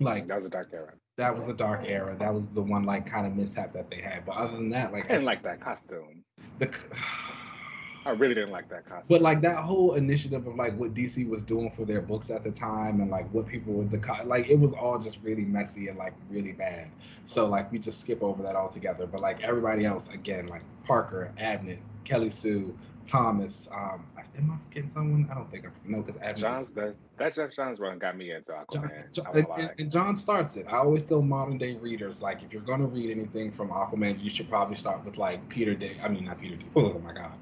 [0.00, 2.16] Like that was a dark era that was the dark era.
[2.18, 4.24] That was the one like kind of mishap that they had.
[4.24, 6.24] But other than that, like I didn't like that costume.
[6.60, 6.72] The
[8.06, 9.06] I really didn't like that costume.
[9.08, 12.44] But like that whole initiative of like what DC was doing for their books at
[12.44, 15.88] the time and like what people were the like it was all just really messy
[15.88, 16.88] and like really bad.
[17.24, 19.06] So like we just skip over that altogether.
[19.06, 22.72] But like everybody else, again, like Parker, Abnett, Kelly Sue,
[23.08, 23.68] Thomas.
[23.72, 24.04] Um,
[24.36, 25.28] am I forgetting someone?
[25.30, 28.52] I don't think I no because John's that that Geoff Johns run got me into
[28.52, 29.12] Aquaman.
[29.12, 30.66] John, John, and, and, John starts it.
[30.68, 34.30] I always tell modern day readers like if you're gonna read anything from Aquaman, you
[34.30, 35.96] should probably start with like Peter Day.
[36.02, 36.66] I mean not Peter Day.
[36.76, 37.32] Oh my god,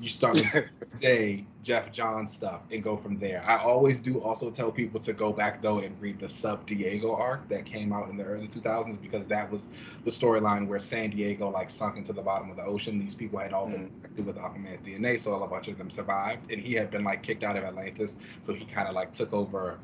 [0.00, 3.44] you start with day Geoff Johns stuff and go from there.
[3.46, 7.14] I always do also tell people to go back though and read the Sub Diego
[7.14, 9.68] arc that came out in the early 2000s because that was
[10.04, 12.98] the storyline where San Diego like sunk into the bottom of the ocean.
[12.98, 14.24] These people had all been mm.
[14.24, 17.42] with Aquaman's DNA, so a bunch of them survived, and he had been like kicked
[17.42, 19.78] out of Atlantis, so he kind of like took over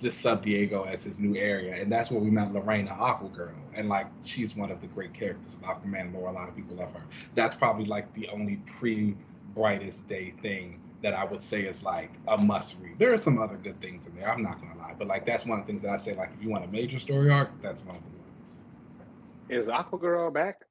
[0.00, 3.88] this Sub Diego as his new area, and that's where we met Lorena Aquagirl, and
[3.88, 6.28] like she's one of the great characters of Aquaman lore.
[6.28, 7.02] A lot of people love her.
[7.34, 9.16] That's probably like the only pre
[9.54, 12.98] brightest day thing that I would say is like a must read.
[12.98, 14.30] There are some other good things in there.
[14.30, 16.30] I'm not gonna lie, but like that's one of the things that I say like
[16.36, 18.58] if you want a major story arc, that's one of the ones.
[19.48, 20.62] Is Aquagirl back?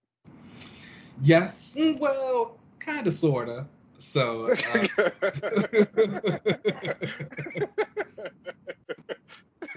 [1.21, 1.73] Yes.
[1.75, 3.67] Mm, well, kind of, sorta.
[3.97, 4.55] So.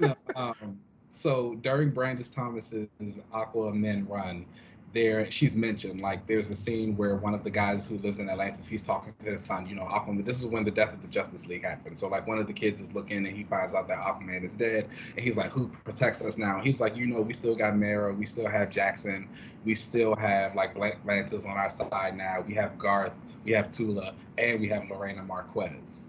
[0.00, 0.78] Uh, um,
[1.12, 2.88] so during Brandon Thomas's
[3.32, 4.44] Aquaman run,
[4.92, 8.28] there she's mentioned like there's a scene where one of the guys who lives in
[8.28, 10.24] Atlantis he's talking to his son you know Aquaman.
[10.24, 11.98] This is when the death of the Justice League happened.
[11.98, 14.52] So like one of the kids is looking and he finds out that Aquaman is
[14.52, 14.88] dead.
[15.16, 16.60] And he's like who protects us now?
[16.60, 19.28] He's like you know we still got Mera we still have Jackson.
[19.64, 22.44] We still have like Black Lanterns on our side now.
[22.46, 23.12] We have Garth.
[23.44, 24.14] We have Tula.
[24.38, 26.02] And we have Lorena Marquez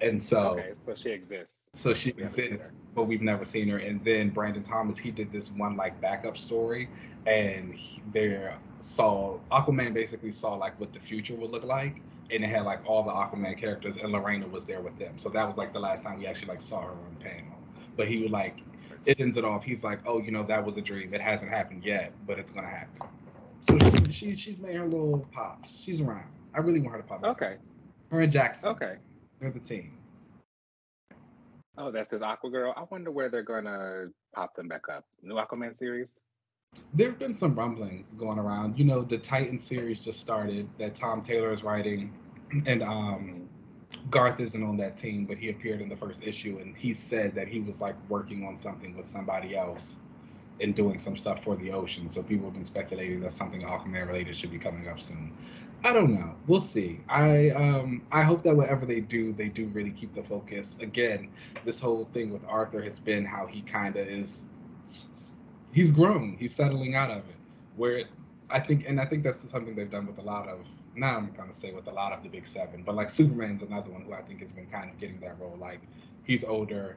[0.00, 1.70] and so okay, so she exists.
[1.82, 2.62] So she exists,
[2.94, 3.78] but we've never seen her.
[3.78, 6.88] And then Brandon Thomas, he did this one like backup story,
[7.26, 12.44] and he, there saw Aquaman basically saw like what the future would look like, and
[12.44, 15.18] it had like all the Aquaman characters, and Lorena was there with them.
[15.18, 17.56] So that was like the last time we actually like saw her on panel.
[17.96, 18.58] But he would like
[19.06, 19.64] it ends it off.
[19.64, 21.14] He's like, oh, you know, that was a dream.
[21.14, 23.08] It hasn't happened yet, but it's gonna happen.
[23.60, 25.76] So she, she she's made her little pops.
[25.76, 26.28] She's around.
[26.54, 27.24] I really want her to pop.
[27.24, 27.56] Okay.
[28.10, 28.68] Her and Jackson.
[28.68, 28.96] Okay.
[29.40, 29.92] They're the team.
[31.76, 32.72] Oh, that's his Aquagirl.
[32.76, 35.04] I wonder where they're gonna pop them back up.
[35.22, 36.18] New Aquaman series.
[36.92, 38.78] There have been some rumblings going around.
[38.78, 42.12] You know, the Titan series just started that Tom Taylor is writing,
[42.66, 43.48] and um,
[44.10, 47.34] Garth isn't on that team, but he appeared in the first issue, and he said
[47.36, 50.00] that he was like working on something with somebody else
[50.60, 52.10] and doing some stuff for the ocean.
[52.10, 55.32] So people have been speculating that something Aquaman related should be coming up soon.
[55.84, 56.34] I don't know.
[56.46, 57.00] We'll see.
[57.08, 60.76] I um I hope that whatever they do, they do really keep the focus.
[60.80, 61.30] Again,
[61.64, 64.44] this whole thing with Arthur has been how he kind of is.
[65.72, 66.36] He's grown.
[66.38, 67.36] He's settling out of it.
[67.76, 68.06] Where it,
[68.50, 70.66] I think, and I think that's something they've done with a lot of.
[70.96, 73.90] Now I'm gonna say with a lot of the big seven, but like Superman's another
[73.90, 75.56] one who I think has been kind of getting that role.
[75.60, 75.80] Like
[76.24, 76.96] he's older.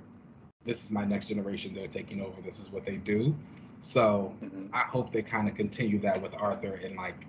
[0.66, 1.74] This is my next generation.
[1.74, 2.42] They're taking over.
[2.42, 3.36] This is what they do.
[3.82, 4.74] So mm-hmm.
[4.74, 7.26] I hope they kind of continue that with Arthur and like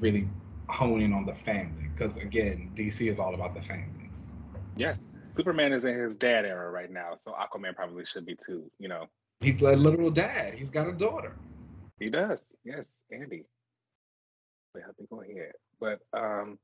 [0.00, 0.28] really
[0.68, 4.28] hone in on the family because again, DC is all about the families.
[4.76, 8.70] Yes, Superman is in his dad era right now, so Aquaman probably should be too.
[8.78, 9.06] You know.
[9.40, 10.54] He's a literal dad.
[10.54, 11.36] He's got a daughter.
[11.98, 12.54] He does.
[12.64, 13.44] Yes, Andy.
[14.74, 15.52] Wait, have to go ahead.
[15.80, 16.58] But um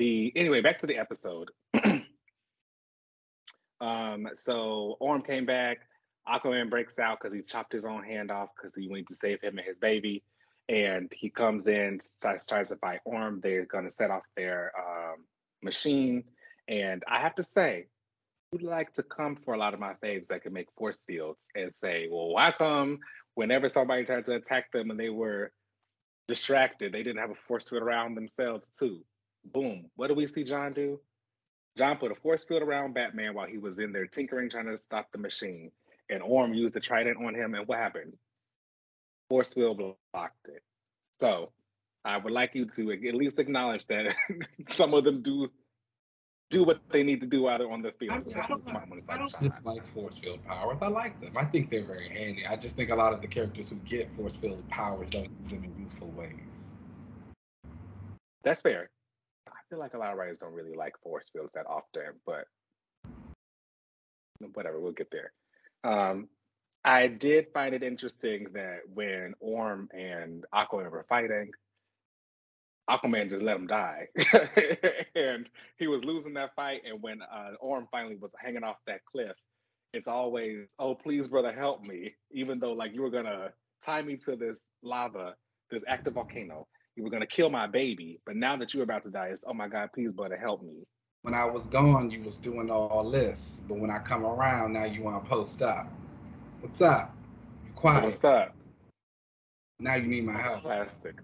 [0.00, 1.50] the anyway, back to the episode.
[3.80, 5.80] um, so Orm came back.
[6.26, 9.40] Aquaman breaks out because he chopped his own hand off because he went to save
[9.42, 10.24] him and his baby.
[10.70, 13.40] And he comes in, starts, tries to fight Orm.
[13.42, 15.24] They're going to set off their um,
[15.62, 16.22] machine.
[16.68, 17.88] And I have to say,
[18.52, 21.50] would like to come for a lot of my faves that can make force fields
[21.56, 23.00] and say, well, why come
[23.34, 25.50] whenever somebody tried to attack them and they were
[26.28, 29.00] distracted, they didn't have a force field around themselves too?
[29.44, 29.86] Boom.
[29.96, 31.00] What do we see John do?
[31.76, 34.78] John put a force field around Batman while he was in there tinkering, trying to
[34.78, 35.72] stop the machine.
[36.08, 38.14] And Orm used the trident on him, and what happened?
[39.30, 39.80] Force field
[40.12, 40.62] blocked it.
[41.20, 41.52] So
[42.04, 44.14] I would like you to at least acknowledge that
[44.68, 45.48] some of them do
[46.50, 48.10] do what they need to do either on the field.
[48.12, 48.68] I, mean, I don't,
[49.08, 50.78] I don't like force field powers.
[50.82, 51.36] I like them.
[51.36, 52.44] I think they're very handy.
[52.44, 55.50] I just think a lot of the characters who get force field powers don't use
[55.50, 56.32] them in useful ways.
[58.42, 58.90] That's fair.
[59.46, 62.46] I feel like a lot of writers don't really like force fields that often, but
[64.54, 65.32] whatever, we'll get there.
[65.84, 66.28] Um,
[66.84, 71.50] I did find it interesting that when Orm and Aquaman were fighting,
[72.88, 74.08] Aquaman just let him die.
[75.14, 76.82] and he was losing that fight.
[76.88, 79.36] And when uh, Orm finally was hanging off that cliff,
[79.92, 82.14] it's always, oh, please, brother, help me.
[82.32, 83.52] Even though, like, you were going to
[83.84, 85.34] tie me to this lava,
[85.70, 86.66] this active volcano.
[86.96, 88.20] You were going to kill my baby.
[88.24, 90.86] But now that you're about to die, it's, oh my God, please, brother, help me.
[91.22, 93.60] When I was gone, you was doing all this.
[93.68, 95.90] But when I come around, now you want to post up.
[96.60, 97.14] What's up?
[97.74, 98.04] quiet.
[98.04, 98.54] What's up?
[99.78, 100.60] Now you need my help.
[100.60, 101.16] Classic.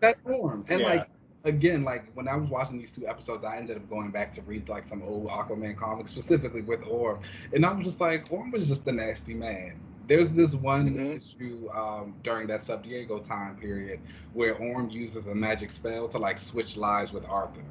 [0.00, 0.64] that form.
[0.68, 0.86] And yeah.
[0.86, 1.08] like
[1.44, 4.42] again, like when I was watching these two episodes, I ended up going back to
[4.42, 7.20] read like some old Aquaman comics, specifically with Orm,
[7.52, 9.80] and I was just like, Orm was just a nasty man.
[10.06, 11.16] There's this one mm-hmm.
[11.16, 14.00] issue um, during that Sub Diego time period
[14.32, 17.64] where Orm uses a magic spell to like switch lives with Arthur.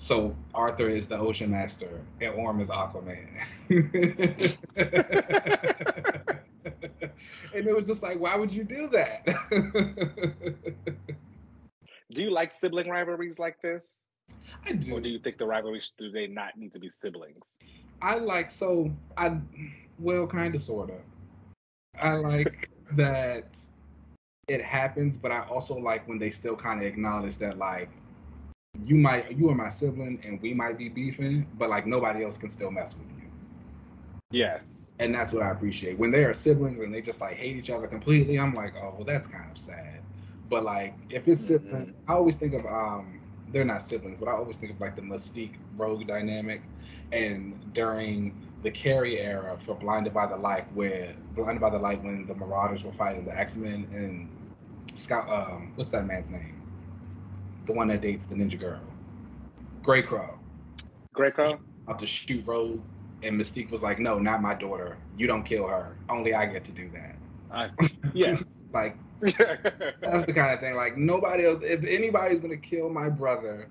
[0.00, 3.28] So Arthur is the Ocean Master and Orm is Aquaman.
[3.68, 3.94] and
[7.52, 9.26] it was just like, why would you do that?
[12.14, 14.00] do you like sibling rivalries like this?
[14.64, 14.94] I do.
[14.94, 17.58] Or do you think the rivalries do they not need to be siblings?
[18.00, 19.38] I like so I
[19.98, 21.00] well kind of sort of.
[22.00, 23.44] I like that
[24.48, 27.90] it happens, but I also like when they still kind of acknowledge that like
[28.84, 32.36] you might you are my sibling and we might be beefing, but like nobody else
[32.36, 33.28] can still mess with you.
[34.30, 35.98] Yes and that's what I appreciate.
[35.98, 38.94] When they are siblings and they just like hate each other completely, I'm like, oh
[38.96, 40.02] well, that's kind of sad.
[40.48, 41.54] But like if it's mm-hmm.
[41.54, 43.18] siblings, I always think of um,
[43.50, 46.62] they're not siblings, but I always think of like the Mystique Rogue dynamic,
[47.12, 52.04] and during the Carey era for Blinded by the Light, where Blinded by the Light
[52.04, 54.28] when the Marauders were fighting the X Men and
[54.94, 56.59] Scott, um, what's that man's name?
[57.70, 58.80] The one that dates the Ninja Girl,
[59.84, 60.30] Greycrow.
[61.14, 61.60] Grey Crow.
[61.86, 62.80] Up to shoot Rogue
[63.22, 64.98] and Mystique was like, "No, not my daughter.
[65.16, 65.94] You don't kill her.
[66.08, 67.14] Only I get to do that."
[67.48, 68.64] Uh, yes.
[68.72, 70.74] like that's the kind of thing.
[70.74, 71.62] Like nobody else.
[71.62, 73.68] If anybody's gonna kill my brother,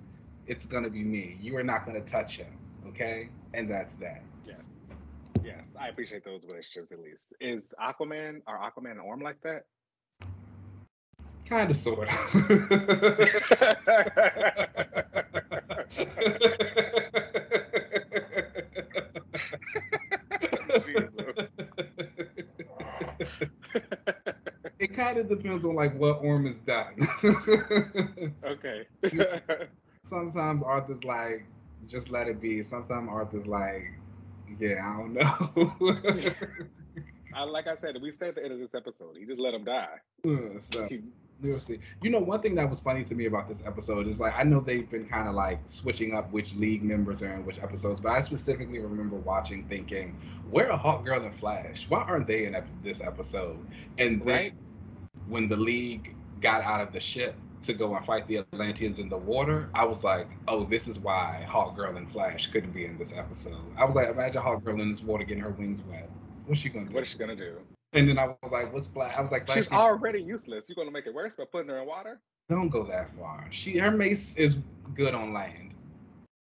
[0.47, 1.35] it's gonna be me.
[1.41, 2.57] You are not gonna touch him.
[2.87, 4.23] Okay, and that's that.
[4.47, 4.79] Yes.
[5.43, 7.33] Yes, I appreciate those relationships at least.
[7.41, 9.65] Is Aquaman or Aquaman and Orm like that?
[11.49, 12.15] Kind of, sort of.
[24.77, 26.95] it kind of depends on like what Orm done.
[28.45, 28.85] okay.
[30.05, 31.45] Sometimes Arthur's like,
[31.87, 32.61] just let it be.
[32.61, 33.91] Sometimes Arthur's like,
[34.59, 35.95] yeah, I don't know.
[37.33, 39.55] I, like I said, we said at the end of this episode, he just let
[39.55, 39.97] him die.
[40.59, 40.87] so,
[41.41, 44.43] You know, one thing that was funny to me about this episode is like I
[44.43, 47.99] know they've been kind of like switching up which league members are in which episodes,
[47.99, 50.17] but I specifically remember watching thinking,
[50.49, 51.85] where are Hawkgirl and Flash?
[51.89, 53.57] Why aren't they in this episode?
[53.97, 54.53] And then right?
[55.27, 59.09] when the league got out of the ship to go and fight the Atlanteans in
[59.09, 62.97] the water, I was like, oh, this is why Hawkgirl and Flash couldn't be in
[62.97, 63.61] this episode.
[63.77, 66.09] I was like, imagine Hawkgirl in this water getting her wings wet.
[66.45, 66.95] What's she gonna do?
[66.95, 67.57] What is she gonna do?
[67.93, 70.69] And then I was like, "What's black?" I was like, "She's already useless.
[70.69, 73.47] You're gonna make it worse by putting her in water." Don't go that far.
[73.49, 74.57] She her mace is
[74.95, 75.73] good on land.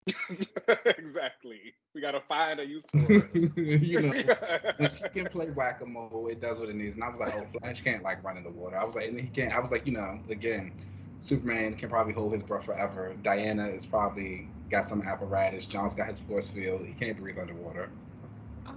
[0.98, 1.74] exactly.
[1.94, 3.56] We gotta find a use for it.
[3.56, 4.12] you know,
[4.76, 6.94] when she can play whack a mole, it does what it needs.
[6.94, 9.08] And I was like, "Oh, Flash can't like run in the water." I was like,
[9.08, 9.52] and he can't.
[9.52, 10.72] I was like, you know, again,
[11.20, 13.14] Superman can probably hold his breath forever.
[13.22, 15.66] Diana is probably got some apparatus.
[15.66, 16.84] John's got his force field.
[16.84, 17.90] He can't breathe underwater.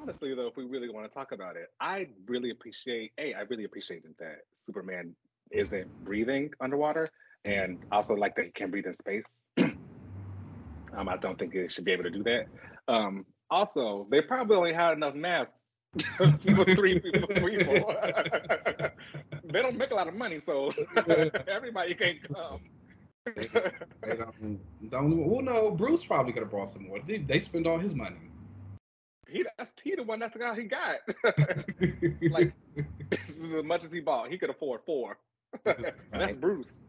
[0.03, 3.13] Honestly, though, if we really want to talk about it, I really appreciate.
[3.17, 5.15] Hey, I really appreciate that Superman
[5.49, 7.09] isn't breathing underwater,
[7.45, 9.41] and also like that he can breathe in space.
[9.57, 12.47] um, I don't think they should be able to do that.
[12.89, 15.57] Um, also, they probably only had enough masks
[16.17, 17.27] for three people.
[19.45, 20.69] they don't make a lot of money, so
[21.47, 22.59] everybody can't come.
[23.25, 23.47] they,
[24.01, 24.15] they
[24.89, 26.99] don't, well, no, Bruce probably could have brought some more.
[27.07, 28.17] They, they spend all his money.
[29.33, 30.97] He that's he the one that's the guy he got.
[32.31, 32.53] like
[33.09, 34.29] this is as much as he bought.
[34.29, 35.17] He could afford four.
[36.11, 36.81] that's Bruce.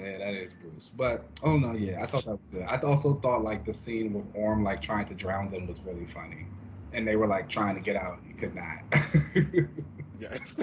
[0.00, 0.90] Yeah, that is Bruce.
[0.96, 2.64] But oh no, yeah, I thought that was good.
[2.64, 6.06] I also thought like the scene with Orm like trying to drown them was really
[6.06, 6.46] funny,
[6.92, 8.78] and they were like trying to get out, you could not.
[10.20, 10.60] yes,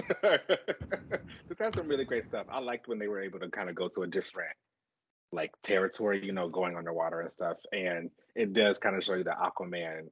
[1.48, 2.46] this has some really great stuff.
[2.50, 4.54] I liked when they were able to kind of go to a different
[5.32, 9.24] like territory, you know, going underwater and stuff, and it does kind of show you
[9.24, 10.08] that Aquaman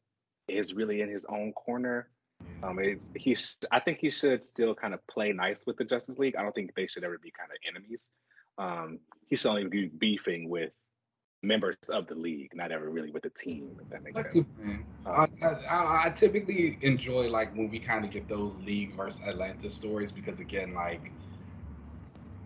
[0.50, 2.08] is really in his own corner.
[2.62, 3.34] Um, it's he.
[3.34, 6.36] Sh- I think he should still kind of play nice with the Justice League.
[6.36, 8.10] I don't think they should ever be kind of enemies
[8.60, 8.98] um,
[9.28, 10.72] he's only be beefing with
[11.42, 13.70] members of the league, not ever really with the team.
[13.80, 14.48] If that makes That's sense.
[15.06, 19.20] Um, I, I, I, typically enjoy like when we kind of get those league versus
[19.26, 21.10] Atlanta stories because again, like,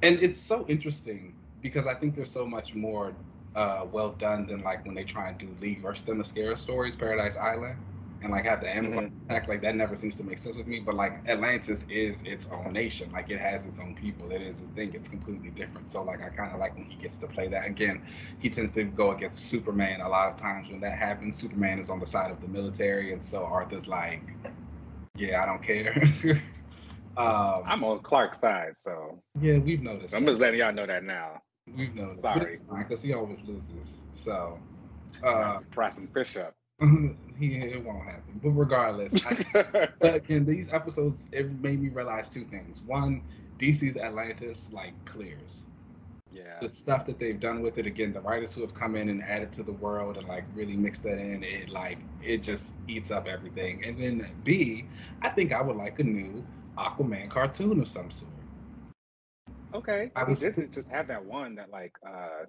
[0.03, 3.13] and it's so interesting because I think there's so much more
[3.55, 7.37] uh, well done than like when they try and do league versus Themyscira stories, Paradise
[7.37, 7.79] Island
[8.25, 9.31] and like have the Amazon mm-hmm.
[9.31, 10.81] attack, like that never seems to make sense with me.
[10.81, 14.33] But like Atlantis is its own nation, like it has its own people.
[14.33, 14.93] It is a thing.
[14.95, 15.91] It's completely different.
[15.91, 17.67] So like I kind of like when he gets to play that.
[17.67, 18.03] Again,
[18.39, 21.37] he tends to go against Superman a lot of times when that happens.
[21.37, 24.23] Superman is on the side of the military, and so Arthur's like,
[25.17, 26.03] yeah, I don't care.
[27.17, 30.15] um, I'm on Clark's side, so yeah, we've noticed.
[30.15, 31.43] I'm just letting y'all know that now.
[31.77, 32.23] We've noticed.
[32.23, 34.07] Sorry, because he always loses.
[34.13, 34.59] So,
[35.23, 36.55] uh, pressing fish up.
[37.39, 38.41] he, it won't happen.
[38.43, 42.83] But regardless, I, but again, these episodes it made me realize two things.
[42.83, 43.23] One,
[43.59, 45.67] DC's Atlantis like clears.
[46.33, 46.59] Yeah.
[46.61, 49.23] The stuff that they've done with it, again, the writers who have come in and
[49.23, 53.13] added to the world and like really mixed that in, it like it just eats
[53.13, 53.85] up everything.
[53.85, 54.85] And then B,
[55.23, 56.45] I think I would like a new
[56.77, 58.33] Aquaman cartoon of some sort.
[59.75, 60.11] Okay.
[60.15, 62.47] I was did just have that one that like uh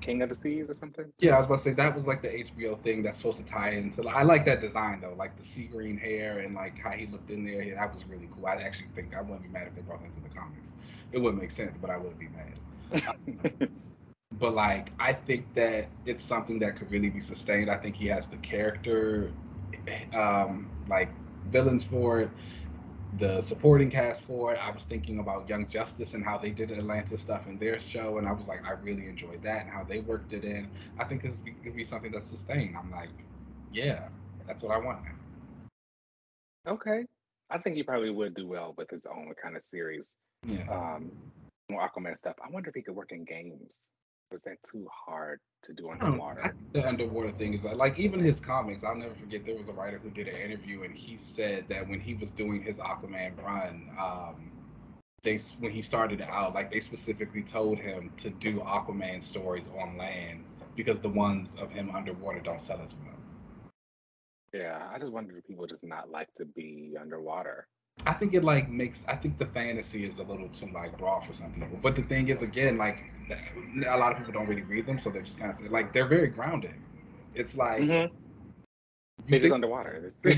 [0.00, 1.06] King of the Seas or something?
[1.18, 3.44] Yeah, I was about to say that was like the HBO thing that's supposed to
[3.44, 4.06] tie into.
[4.08, 7.30] I like that design though, like the sea green hair and like how he looked
[7.30, 7.74] in there.
[7.74, 8.46] That was really cool.
[8.46, 10.72] I actually think I wouldn't be mad if they brought that into the comics.
[11.10, 13.70] It wouldn't make sense, but I wouldn't be mad.
[14.38, 17.70] but like, I think that it's something that could really be sustained.
[17.70, 19.32] I think he has the character,
[20.14, 21.10] um, like
[21.50, 22.30] villains for it
[23.16, 24.58] the supporting cast for it.
[24.58, 28.18] I was thinking about Young Justice and how they did Atlanta stuff in their show,
[28.18, 30.68] and I was like, I really enjoyed that and how they worked it in.
[30.98, 32.76] I think this could be something that's sustained.
[32.76, 33.10] I'm like,
[33.72, 34.08] yeah,
[34.46, 36.72] that's what I want now.
[36.72, 37.04] Okay,
[37.50, 40.16] I think he probably would do well with his own kind of series.
[40.46, 40.68] Yeah.
[40.70, 41.10] Um,
[41.70, 42.36] more Aquaman stuff.
[42.44, 43.90] I wonder if he could work in games
[44.30, 46.54] was that too hard to do underwater?
[46.72, 48.84] The underwater thing is like even his comics.
[48.84, 49.46] I'll never forget.
[49.46, 52.30] There was a writer who did an interview and he said that when he was
[52.30, 54.50] doing his Aquaman run, um,
[55.22, 59.96] they when he started out, like they specifically told him to do Aquaman stories on
[59.96, 60.44] land
[60.76, 63.14] because the ones of him underwater don't sell as well.
[64.52, 67.66] Yeah, I just wonder if people just not like to be underwater.
[68.06, 71.26] I think it like makes I think the fantasy is a little too like broad
[71.26, 71.78] for some people.
[71.82, 72.98] But the thing is again, like
[73.86, 76.06] a lot of people don't really read them, so they're just kind of like they're
[76.06, 76.74] very grounded.
[77.34, 78.14] It's like mm-hmm.
[79.28, 80.14] they're just underwater.
[80.22, 80.36] but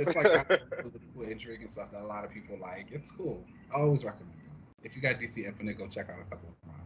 [0.00, 2.88] it's like political intrigue and stuff that a lot of people like.
[2.90, 3.44] It's cool.
[3.74, 4.38] I always recommend.
[4.84, 6.82] If you got DC Infinite, go check out a couple of runs.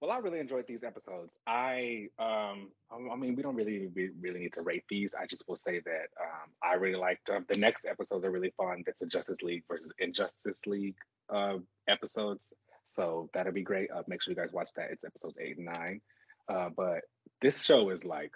[0.00, 1.38] Well, I really enjoyed these episodes.
[1.46, 5.14] I, um, I mean, we don't really, we really need to rate these.
[5.14, 6.08] I just will say that
[6.42, 8.84] um, I really liked uh, the next episodes are really fun.
[8.86, 10.96] It's a Justice League versus Injustice League
[11.32, 11.58] uh,
[11.88, 12.52] episodes,
[12.86, 13.90] so that'll be great.
[13.90, 14.90] Uh, make sure you guys watch that.
[14.90, 16.00] It's episodes eight and nine.
[16.48, 17.02] Uh, but
[17.40, 18.32] this show is like,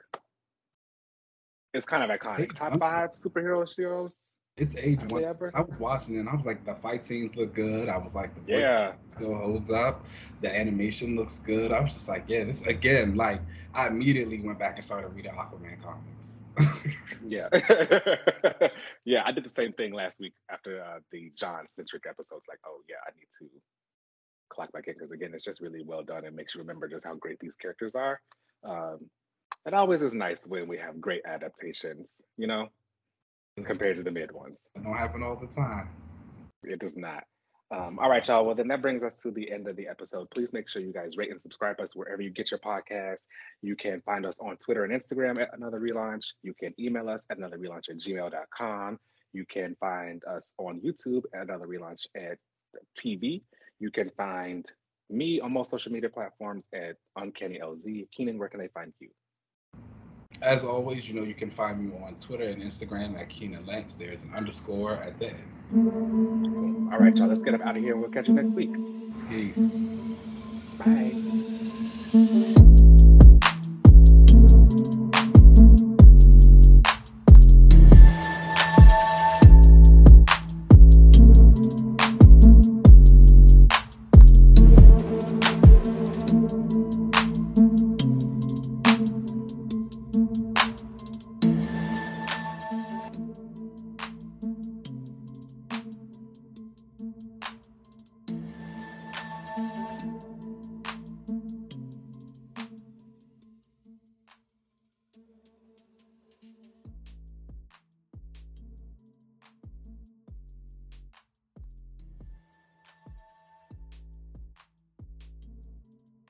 [1.74, 2.52] it's kind of iconic.
[2.54, 5.22] Top five superhero shows it's age one.
[5.54, 7.90] I was watching it and I was like, the fight scenes look good.
[7.90, 8.92] I was like, the voice yeah.
[9.10, 10.06] still holds up.
[10.40, 11.72] The animation looks good.
[11.72, 13.42] I was just like, yeah, this again, like
[13.74, 16.42] I immediately went back and started reading Aquaman comics.
[17.26, 17.48] yeah.
[19.04, 22.48] yeah, I did the same thing last week after uh, the John centric episodes.
[22.48, 23.46] Like, oh yeah, I need to
[24.48, 27.04] clock back in because again, it's just really well done and makes you remember just
[27.04, 28.20] how great these characters are.
[28.64, 29.10] Um,
[29.64, 32.68] it always is nice when we have great adaptations, you know?
[33.64, 34.68] compared to the mid ones.
[34.74, 35.88] It don't happen all the time.
[36.62, 37.24] It does not.
[37.70, 38.46] Um, all right, y'all.
[38.46, 40.30] Well, then that brings us to the end of the episode.
[40.30, 43.26] Please make sure you guys rate and subscribe us wherever you get your podcasts.
[43.60, 46.26] You can find us on Twitter and Instagram at Another Relaunch.
[46.42, 49.00] You can email us at another relaunch at gmail.com.
[49.32, 52.38] You can find us on YouTube at Another Relaunch at
[52.96, 53.42] TV.
[53.80, 54.64] You can find
[55.10, 58.08] me on most social media platforms at Uncanny LZ.
[58.12, 59.08] Keenan, where can they find you?
[60.42, 63.94] As always, you know, you can find me on Twitter and Instagram at Keenan Lance.
[63.94, 66.90] There's an underscore at the end.
[66.92, 67.96] All right, y'all, let's get up out of here.
[67.96, 68.72] We'll catch you next week.
[69.28, 69.80] Peace.
[70.78, 72.82] Bye.